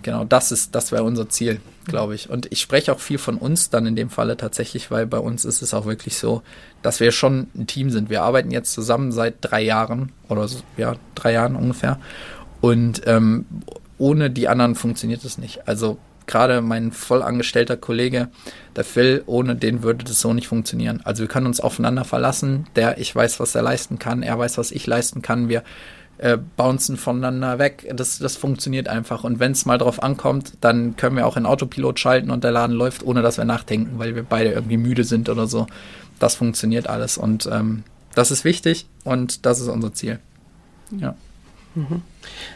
[0.02, 2.28] Genau, das ist, das wäre unser Ziel, glaube ich.
[2.28, 5.44] Und ich spreche auch viel von uns dann in dem Falle tatsächlich, weil bei uns
[5.44, 6.42] ist es auch wirklich so,
[6.82, 8.10] dass wir schon ein Team sind.
[8.10, 11.98] Wir arbeiten jetzt zusammen seit drei Jahren oder so, ja, drei Jahren ungefähr.
[12.60, 13.46] Und ähm,
[13.98, 15.68] ohne die anderen funktioniert es nicht.
[15.68, 18.28] Also gerade mein vollangestellter Kollege,
[18.74, 21.00] der Phil, ohne den würde das so nicht funktionieren.
[21.04, 22.66] Also wir können uns aufeinander verlassen.
[22.76, 25.48] Der, ich weiß, was er leisten kann, er weiß, was ich leisten kann.
[25.48, 25.62] Wir
[26.22, 27.92] äh, bouncen voneinander weg.
[27.94, 29.24] Das, das funktioniert einfach.
[29.24, 32.52] Und wenn es mal drauf ankommt, dann können wir auch in Autopilot schalten und der
[32.52, 35.66] Laden läuft, ohne dass wir nachdenken, weil wir beide irgendwie müde sind oder so.
[36.20, 37.18] Das funktioniert alles.
[37.18, 37.82] Und ähm,
[38.14, 40.20] das ist wichtig und das ist unser Ziel.
[40.92, 41.16] Ja.
[41.74, 42.02] Mhm.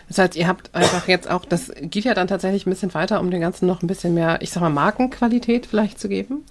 [0.07, 3.19] Das heißt, ihr habt einfach jetzt auch, das geht ja dann tatsächlich ein bisschen weiter,
[3.19, 6.45] um dem Ganzen noch ein bisschen mehr, ich sag mal, Markenqualität vielleicht zu geben?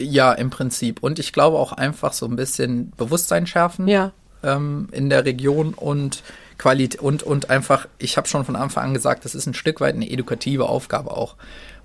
[0.00, 1.00] Ja, im Prinzip.
[1.00, 3.86] Und ich glaube auch einfach so ein bisschen Bewusstsein schärfen.
[3.86, 4.12] Ja
[4.42, 6.22] ähm, in der Region und
[6.58, 9.80] Qualität und, und einfach, ich habe schon von Anfang an gesagt, das ist ein Stück
[9.80, 11.36] weit eine edukative Aufgabe auch.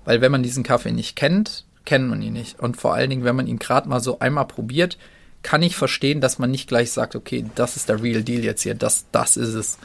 [0.04, 2.60] Weil wenn man diesen Kaffee nicht kennt, kennt man ihn nicht.
[2.60, 4.98] Und vor allen Dingen, wenn man ihn gerade mal so einmal probiert,
[5.42, 8.62] kann ich verstehen, dass man nicht gleich sagt, okay, das ist der Real Deal jetzt
[8.62, 9.78] hier, das, das ist es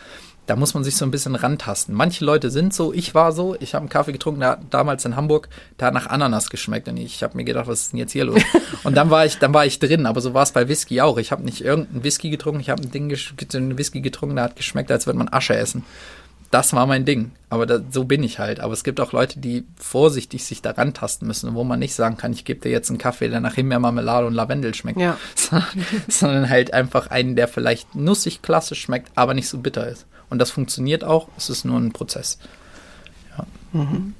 [0.47, 1.95] da muss man sich so ein bisschen rantasten.
[1.95, 5.15] Manche Leute sind so, ich war so, ich habe einen Kaffee getrunken, der, damals in
[5.15, 8.11] Hamburg, der hat nach Ananas geschmeckt und ich habe mir gedacht, was ist denn jetzt
[8.11, 8.41] hier los?
[8.83, 11.17] und dann war ich, dann war ich drin, aber so war es bei Whisky auch.
[11.17, 13.15] Ich habe nicht irgendeinen Whisky getrunken, ich habe ein Ding,
[13.53, 15.83] einen Whisky getrunken, der hat geschmeckt, als würde man Asche essen.
[16.49, 18.59] Das war mein Ding, aber da, so bin ich halt.
[18.59, 22.17] Aber es gibt auch Leute, die vorsichtig sich da rantasten müssen, wo man nicht sagen
[22.17, 25.17] kann, ich gebe dir jetzt einen Kaffee, der nach Himbeermarmelade und Lavendel schmeckt, ja.
[26.09, 30.07] sondern halt einfach einen, der vielleicht nussig klassisch schmeckt, aber nicht so bitter ist.
[30.31, 31.27] Und das funktioniert auch.
[31.37, 32.39] Es ist nur ein Prozess.
[33.37, 33.45] Ja.
[33.73, 34.15] Mhm.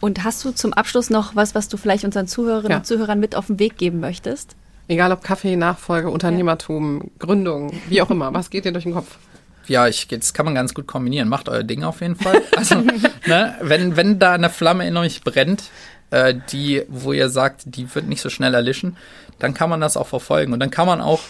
[0.00, 2.76] Und hast du zum Abschluss noch was, was du vielleicht unseren Zuhörerinnen ja.
[2.78, 4.54] und Zuhörern mit auf den Weg geben möchtest?
[4.86, 7.08] Egal ob Kaffee, Nachfolge, Unternehmertum, ja.
[7.18, 8.32] Gründung, wie auch immer.
[8.32, 9.18] Was geht dir durch den Kopf?
[9.66, 11.28] Ja, ich, das kann man ganz gut kombinieren.
[11.28, 12.40] Macht euer Ding auf jeden Fall.
[12.54, 12.76] Also,
[13.26, 15.64] ne, wenn, wenn da eine Flamme in euch brennt,
[16.10, 18.96] äh, die, wo ihr sagt, die wird nicht so schnell erlischen,
[19.40, 20.52] dann kann man das auch verfolgen.
[20.52, 21.20] Und dann kann man auch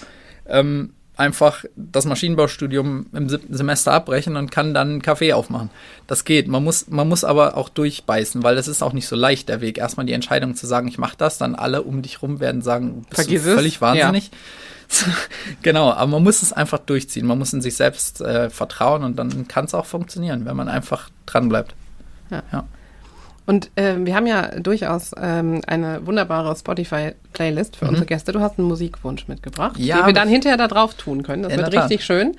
[0.46, 5.70] ähm, einfach das Maschinenbaustudium im siebten Semester abbrechen und kann dann einen Kaffee aufmachen.
[6.06, 6.46] Das geht.
[6.46, 9.60] Man muss, man muss aber auch durchbeißen, weil das ist auch nicht so leicht, der
[9.62, 9.78] Weg.
[9.78, 13.06] Erstmal die Entscheidung zu sagen, ich mache das, dann alle um dich rum werden sagen,
[13.08, 13.54] bist Vergiss du es.
[13.54, 14.30] völlig wahnsinnig.
[15.62, 17.26] genau, aber man muss es einfach durchziehen.
[17.26, 20.68] Man muss in sich selbst äh, vertrauen und dann kann es auch funktionieren, wenn man
[20.68, 21.74] einfach dran bleibt.
[22.30, 22.42] Ja.
[22.52, 22.64] Ja.
[23.46, 28.32] Und ähm, wir haben ja durchaus ähm, eine wunderbare Spotify-Playlist für unsere Gäste.
[28.32, 29.84] Du hast einen Musikwunsch mitgebracht, Mhm.
[29.84, 31.42] Ja, den wir dann hinterher da drauf tun können.
[31.44, 31.84] Das wird Tat.
[31.84, 32.36] richtig schön.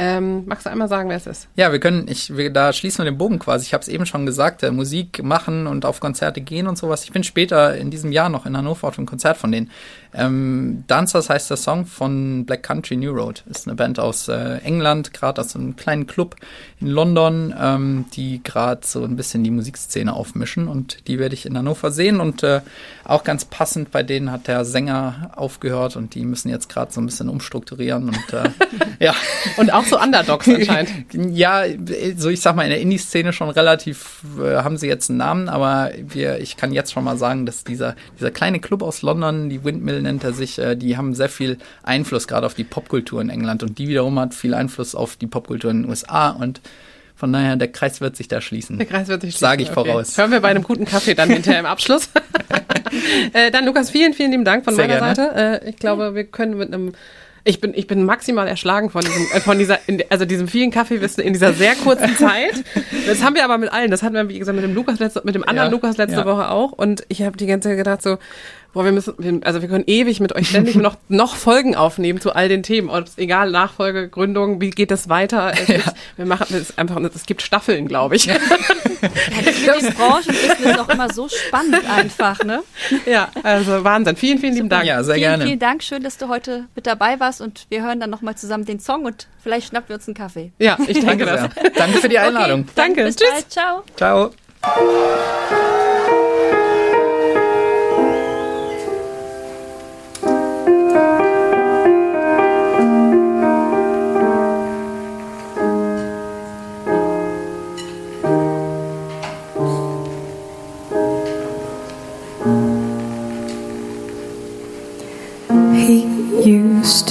[0.00, 1.48] Ähm, magst du einmal sagen, wer es ist?
[1.56, 3.64] Ja, wir können, ich, wir, da schließen wir den Bogen quasi.
[3.66, 7.02] Ich habe es eben schon gesagt, äh, Musik machen und auf Konzerte gehen und sowas.
[7.04, 9.70] Ich bin später in diesem Jahr noch in Hannover auf einem Konzert von denen.
[10.14, 13.42] Ähm, Dancers heißt der Song von Black Country New Road.
[13.50, 16.36] Ist eine Band aus äh, England, gerade aus einem kleinen Club
[16.80, 20.14] in London, ähm, die gerade so ein bisschen die Musikszene
[20.48, 22.60] aufmischen und die werde ich in Hannover sehen und äh,
[23.04, 27.00] auch ganz passend bei denen hat der Sänger aufgehört und die müssen jetzt gerade so
[27.00, 28.50] ein bisschen umstrukturieren und äh,
[29.04, 29.14] ja.
[29.56, 30.90] Und auch so Underdogs anscheinend.
[31.38, 31.64] Ja,
[32.16, 35.48] so ich sag mal, in der Indie-Szene schon relativ äh, haben sie jetzt einen Namen,
[35.48, 39.48] aber wir, ich kann jetzt schon mal sagen, dass dieser, dieser kleine Club aus London,
[39.48, 43.20] die Windmill nennt er sich, äh, die haben sehr viel Einfluss gerade auf die Popkultur
[43.20, 46.60] in England und die wiederum hat viel Einfluss auf die Popkultur in den USA und
[47.18, 48.78] von daher, der Kreis wird sich da schließen.
[48.78, 49.86] Der Kreis wird sich Sage ich schließen.
[49.86, 50.16] voraus.
[50.16, 52.10] Hören wir bei einem guten Kaffee dann hinterher im Abschluss.
[53.32, 55.16] äh, dann, Lukas, vielen, vielen lieben Dank von Sehr meiner gerne.
[55.16, 55.64] Seite.
[55.64, 56.92] Äh, ich glaube, wir können mit einem
[57.44, 60.70] ich bin, ich bin maximal erschlagen von diesem, äh, von dieser, in, also diesem vielen
[60.70, 62.62] Kaffeewissen in dieser sehr kurzen Zeit.
[63.06, 63.90] Das haben wir aber mit allen.
[63.90, 66.20] Das hatten wir, wie gesagt, mit dem Lukas letzte, mit dem anderen Ja, Lukas letzte
[66.20, 66.26] ja.
[66.26, 66.72] Woche auch.
[66.72, 68.18] Und ich habe die ganze Zeit gedacht so,
[68.72, 72.20] boah, wir müssen, wir, also wir können ewig mit euch ständig noch, noch Folgen aufnehmen
[72.20, 72.88] zu all den Themen.
[72.88, 75.52] Und egal, Nachfolge, Gründung, wie geht das weiter?
[75.68, 78.26] Es ist, wir machen, es ist einfach, es gibt Staffeln, glaube ich.
[78.26, 78.34] Ja,
[79.00, 82.62] das mit dem Branchenwissen ist auch immer so spannend einfach, ne?
[83.06, 84.16] Ja, also Wahnsinn.
[84.16, 84.84] Vielen, vielen lieben Dank.
[84.84, 85.44] Ja, sehr vielen, gerne.
[85.44, 85.82] vielen Dank.
[85.82, 89.04] Schön, dass du heute mit dabei warst und wir hören dann nochmal zusammen den Song
[89.04, 90.52] und vielleicht schnappen wir uns einen Kaffee.
[90.58, 91.40] Ja, ich denke Danke das.
[91.40, 91.70] sehr.
[91.76, 92.60] Danke für die Einladung.
[92.60, 93.04] Okay, Danke.
[93.04, 93.30] Bis Tschüss.
[93.30, 93.50] bald.
[93.50, 93.84] Ciao.
[93.96, 94.30] Ciao.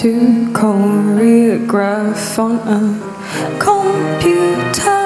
[0.07, 2.81] To choreograph on a
[3.59, 5.03] computer.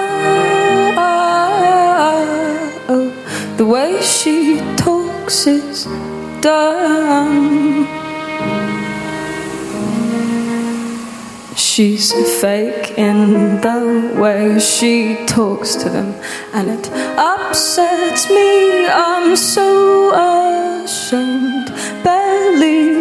[3.58, 5.86] The way she talks is
[6.41, 7.88] dumb.
[11.56, 13.80] She's fake in the
[14.22, 16.14] way she talks to them,
[16.54, 18.86] and it upsets me.
[18.88, 20.12] I'm so
[20.84, 21.70] ashamed,
[22.04, 22.91] barely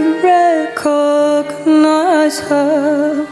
[2.31, 3.27] recognize her.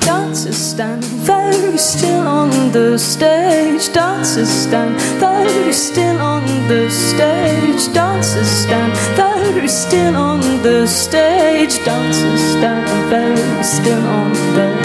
[0.00, 3.92] Dancers stand very still on the stage.
[3.92, 7.92] Dancers stand very still on the stage.
[7.94, 11.84] Dancers stand very still on the stage.
[11.84, 14.79] Dancers stand very still on the.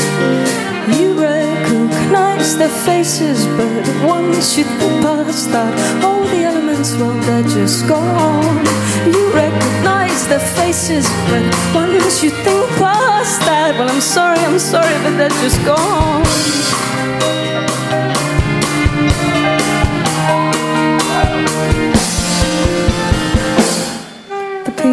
[2.46, 4.66] Recognize their faces, but once you
[5.02, 8.64] past that, all the elements, well, they're just gone.
[9.12, 11.42] You recognize their faces, but
[11.74, 16.95] once you think past that, well, I'm sorry, I'm sorry, but they're just gone.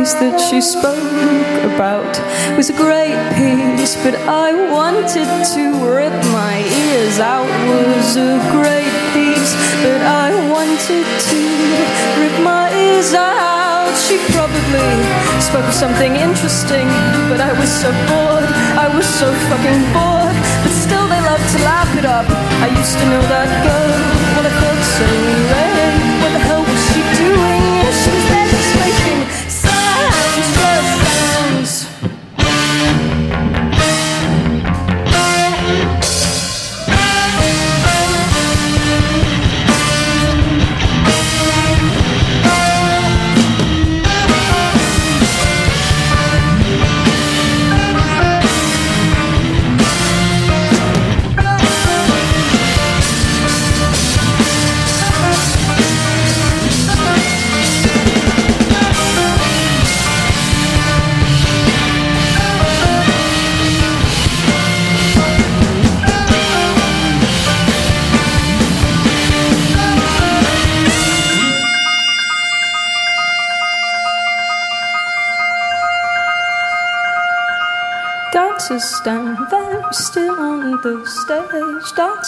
[0.03, 0.99] Piece that she spoke
[1.63, 2.11] about
[2.59, 5.63] was a great piece, but I wanted to
[5.95, 6.59] rip my
[6.91, 7.47] ears out.
[7.71, 9.55] Was a great piece,
[9.87, 11.41] but I wanted to
[12.19, 13.95] rip my ears out.
[13.95, 14.91] She probably
[15.39, 16.89] spoke of something interesting,
[17.31, 18.51] but I was so bored.
[18.75, 22.27] I was so fucking bored, but still they love to laugh it up.
[22.59, 23.95] I used to know that girl.
[24.35, 25.07] Well, I felt so
[25.55, 25.62] lame.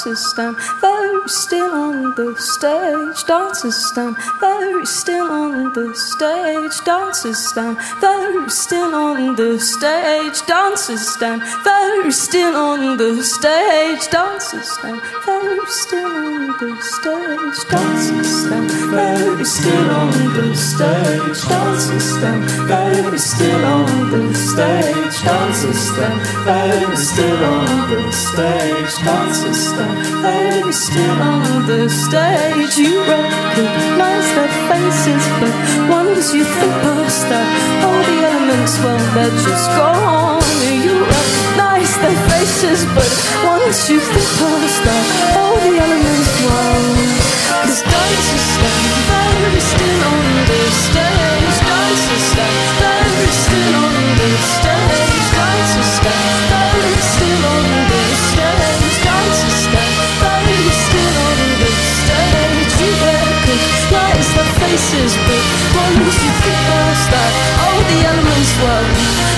[0.05, 0.57] system.
[1.25, 3.25] Very still on the stage.
[3.25, 6.85] Dancers stand very still on the stage.
[6.85, 10.47] Dancers stand very still on the stage.
[10.47, 14.11] Dancers stand very still on the stage.
[14.11, 17.69] Dancers stand very still on the stage.
[17.71, 21.41] Dancers stand very still on the stage.
[21.49, 25.17] Dancers stand very still on the stage.
[25.25, 28.95] Dancers stand very still on the stage.
[29.05, 32.79] Dancers stand very still on the stage.
[32.79, 35.55] You recognize their faces, but
[35.91, 37.47] once you think past that,
[37.85, 40.43] all the elements, well, they're just gone.
[40.87, 43.11] You recognize their faces, but
[43.45, 45.05] once you think past that,
[45.39, 46.14] all the elements,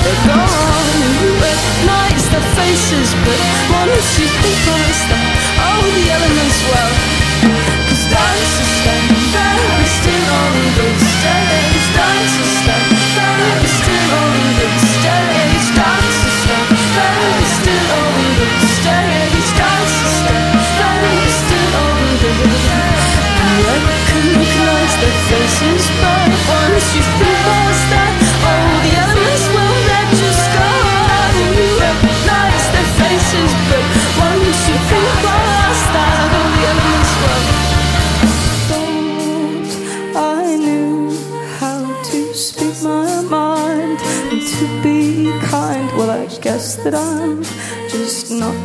[0.04, 0.14] They
[1.42, 3.38] recognize their faces But
[3.72, 5.22] once you think for us that
[5.58, 6.35] oh the elements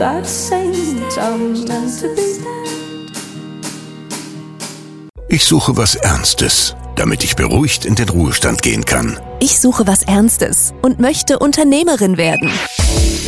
[0.01, 0.75] that saint
[1.19, 2.41] I'm meant to be.
[5.29, 9.19] Ich suche was Ernstes, damit ich beruhigt in den Ruhestand gehen kann.
[9.39, 12.49] Ich suche was Ernstes und möchte Unternehmerin werden.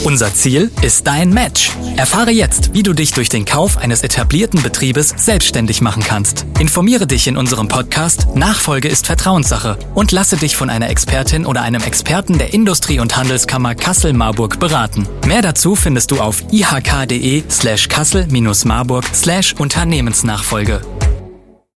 [0.03, 1.71] Unser Ziel ist dein Match.
[1.95, 6.45] Erfahre jetzt, wie du dich durch den Kauf eines etablierten Betriebes selbstständig machen kannst.
[6.59, 11.61] Informiere dich in unserem Podcast Nachfolge ist Vertrauenssache und lasse dich von einer Expertin oder
[11.61, 15.07] einem Experten der Industrie- und Handelskammer Kassel-Marburg beraten.
[15.27, 20.81] Mehr dazu findest du auf ihk.de slash kassel-marburg slash Unternehmensnachfolge.